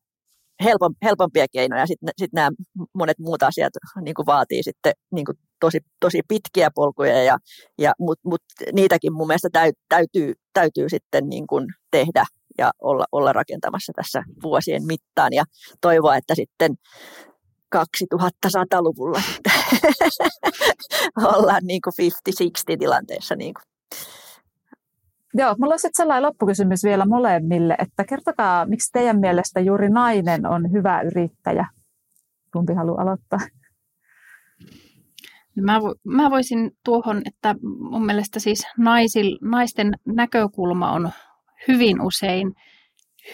helpom, 0.63 0.95
helpompia 1.03 1.45
keinoja. 1.51 1.87
Sitten 1.87 2.09
sit 2.17 2.33
nämä 2.33 2.49
monet 2.93 3.19
muut 3.19 3.43
asiat 3.43 3.73
niin 4.01 4.13
kuin 4.13 4.25
vaatii 4.25 4.63
sitten 4.63 4.93
niin 5.11 5.25
kuin 5.25 5.37
tosi, 5.59 5.79
tosi 5.99 6.21
pitkiä 6.27 6.69
polkuja, 6.75 7.23
ja, 7.23 7.37
ja, 7.77 7.93
mutta 7.99 8.29
mut 8.29 8.41
niitäkin 8.73 9.13
mun 9.13 9.27
mielestä 9.27 9.49
täy, 9.51 9.71
täytyy, 9.89 10.33
täytyy 10.53 10.89
sitten 10.89 11.29
niin 11.29 11.47
kuin 11.47 11.67
tehdä 11.91 12.25
ja 12.57 12.71
olla, 12.81 13.05
olla 13.11 13.33
rakentamassa 13.33 13.93
tässä 13.95 14.23
vuosien 14.43 14.85
mittaan 14.85 15.33
ja 15.33 15.43
toivoa, 15.81 16.15
että 16.15 16.35
sitten 16.35 16.75
2100-luvulla 17.75 19.21
ollaan 21.35 21.61
niin 21.63 21.81
kuin 21.81 22.11
50-60 22.73 22.77
tilanteessa. 22.79 23.35
Niin 23.35 23.53
kuin. 23.53 23.63
Joo, 25.33 25.55
mulla 25.59 25.73
on 25.73 25.79
sellainen 25.93 26.23
loppukysymys 26.23 26.83
vielä 26.83 27.05
molemmille, 27.05 27.75
että 27.79 28.03
kertokaa, 28.03 28.65
miksi 28.65 28.91
teidän 28.91 29.19
mielestä 29.19 29.59
juuri 29.59 29.89
nainen 29.89 30.45
on 30.45 30.71
hyvä 30.71 31.01
yrittäjä? 31.01 31.67
Kumpi 32.53 32.73
haluaa 32.73 33.01
aloittaa? 33.01 33.39
Mä, 35.61 35.79
mä 36.03 36.29
voisin 36.29 36.71
tuohon, 36.85 37.21
että 37.25 37.55
mun 37.79 38.05
mielestä 38.05 38.39
siis 38.39 38.67
naisil, 38.77 39.37
naisten 39.41 39.93
näkökulma 40.05 40.91
on 40.91 41.11
hyvin 41.67 42.01
usein 42.01 42.53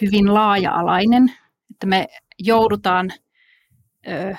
hyvin 0.00 0.34
laaja-alainen, 0.34 1.32
että 1.70 1.86
me 1.86 2.06
joudutaan 2.38 3.10
ö, 4.08 4.34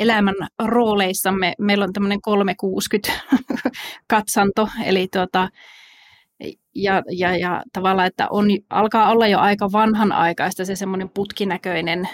elämän 0.00 0.34
rooleissamme, 0.64 1.54
meillä 1.58 1.84
on 1.84 1.92
tämmöinen 1.92 2.20
360 2.22 3.12
katsanto, 4.10 4.68
eli 4.84 5.08
tuota, 5.12 5.48
ja, 6.74 7.02
ja, 7.10 7.36
ja 7.36 7.62
tavallaan, 7.72 8.06
että 8.06 8.28
on, 8.30 8.46
alkaa 8.70 9.10
olla 9.10 9.26
jo 9.26 9.38
aika 9.38 9.72
vanhanaikaista 9.72 10.64
se 10.64 10.76
semmoinen 10.76 11.10
putkinäköinen 11.14 12.08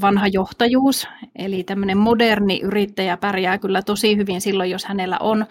vanha 0.00 0.26
johtajuus. 0.26 1.08
Eli 1.38 1.64
tämmöinen 1.64 1.98
moderni 1.98 2.60
yrittäjä 2.62 3.16
pärjää 3.16 3.58
kyllä 3.58 3.82
tosi 3.82 4.16
hyvin 4.16 4.40
silloin, 4.40 4.70
jos 4.70 4.84
hänellä 4.84 5.16
on 5.20 5.42
ö, 5.42 5.46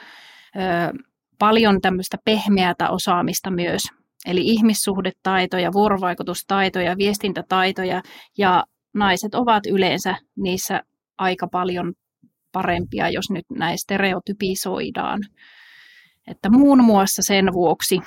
paljon 1.39 1.81
tämmöistä 1.81 2.17
pehmeätä 2.25 2.89
osaamista 2.89 3.51
myös. 3.51 3.81
Eli 4.25 4.41
ihmissuhdetaitoja, 4.41 5.73
vuorovaikutustaitoja, 5.73 6.97
viestintätaitoja 6.97 8.01
ja 8.37 8.63
naiset 8.93 9.35
ovat 9.35 9.65
yleensä 9.65 10.15
niissä 10.37 10.81
aika 11.17 11.47
paljon 11.47 11.93
parempia, 12.51 13.09
jos 13.09 13.29
nyt 13.29 13.45
näin 13.57 13.77
stereotypisoidaan. 13.77 15.19
Että 16.27 16.49
muun 16.49 16.83
muassa 16.83 17.21
sen 17.25 17.53
vuoksi 17.53 17.99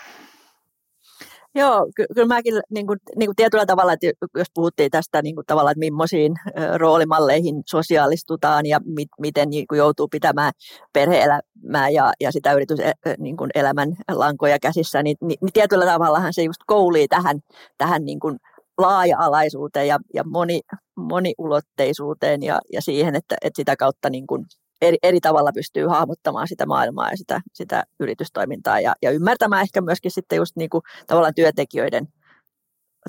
Joo, 1.57 1.87
ky- 1.97 2.07
kyllä 2.15 2.27
mäkin 2.27 2.55
niin 2.71 2.87
kuin, 2.87 2.99
niin 3.17 3.29
kuin 3.29 3.37
tietyllä 3.37 3.67
tavalla, 3.67 3.93
että 3.93 4.07
jos 4.35 4.47
puhuttiin 4.55 4.91
tästä 4.91 5.23
niin 5.23 5.35
kuin 5.35 5.47
tavallaan, 5.47 5.73
että 5.73 5.79
millaisiin 5.79 6.35
roolimalleihin 6.77 7.63
sosiaalistutaan 7.67 8.67
ja 8.67 8.81
mit, 8.85 9.09
miten 9.21 9.51
niin 9.51 9.67
kuin 9.67 9.79
joutuu 9.79 10.09
pitämään 10.09 10.53
perhe-elämää 10.93 11.89
ja, 11.89 12.13
ja 12.21 12.33
sitä 12.33 12.53
yrityselämän 12.53 12.95
niin 13.19 13.37
kuin 13.37 13.51
elämän 13.55 13.97
lankoja 14.13 14.59
käsissä, 14.59 15.03
niin, 15.03 15.17
niin, 15.21 15.39
niin 15.43 15.53
tietyllä 15.53 15.87
tavallahan 15.87 16.35
se 16.35 16.43
just 16.43 16.61
koulii 16.67 17.09
tähän, 17.09 17.41
tähän 17.79 18.05
niin 18.05 18.21
kuin 18.21 18.37
laaja-alaisuuteen 18.79 19.89
ja, 19.89 19.99
ja 20.15 20.25
moni, 20.25 20.61
moniulotteisuuteen 20.97 22.43
ja, 22.43 22.61
ja 22.73 22.83
siihen, 22.83 23.15
että, 23.15 23.37
että 23.43 23.57
sitä 23.57 23.77
kautta 23.77 24.11
niin 24.11 24.27
kuin 24.27 24.45
eri, 24.83 24.97
eri 25.03 25.21
tavalla 25.21 25.53
pystyy 25.53 25.87
hahmottamaan 25.87 26.49
sitä 26.49 26.67
maailmaa 26.67 27.11
ja 27.11 27.17
sitä, 27.17 27.41
sitä 27.53 27.85
yritystoimintaa 28.01 28.81
ja, 28.81 28.95
ja 29.03 29.11
ymmärtämään 29.11 29.63
ehkä 29.63 29.81
myöskin 29.81 30.11
sitten 30.11 30.37
just 30.37 30.57
niin 30.57 30.71
kuin 30.71 30.83
tavallaan 31.07 31.35
työntekijöiden 31.35 32.09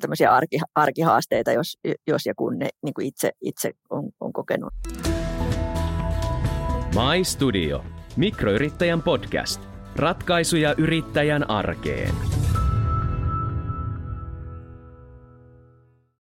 tämmöisiä 0.02 0.32
arki, 0.34 0.60
arkihaasteita, 0.76 1.52
jos, 1.52 1.78
jos 2.08 2.26
ja 2.26 2.36
kun 2.36 2.60
ne 2.60 2.70
niin 2.84 2.94
kuin 2.94 3.08
itse, 3.08 3.32
itse 3.42 3.72
on, 3.90 4.10
on 4.20 4.34
kokenut. 4.34 4.74
My 6.96 7.24
Studio. 7.24 7.84
Mikroyrittäjän 8.16 9.02
podcast. 9.02 9.62
Ratkaisuja 9.96 10.76
yrittäjän 10.78 11.50
arkeen. 11.50 12.37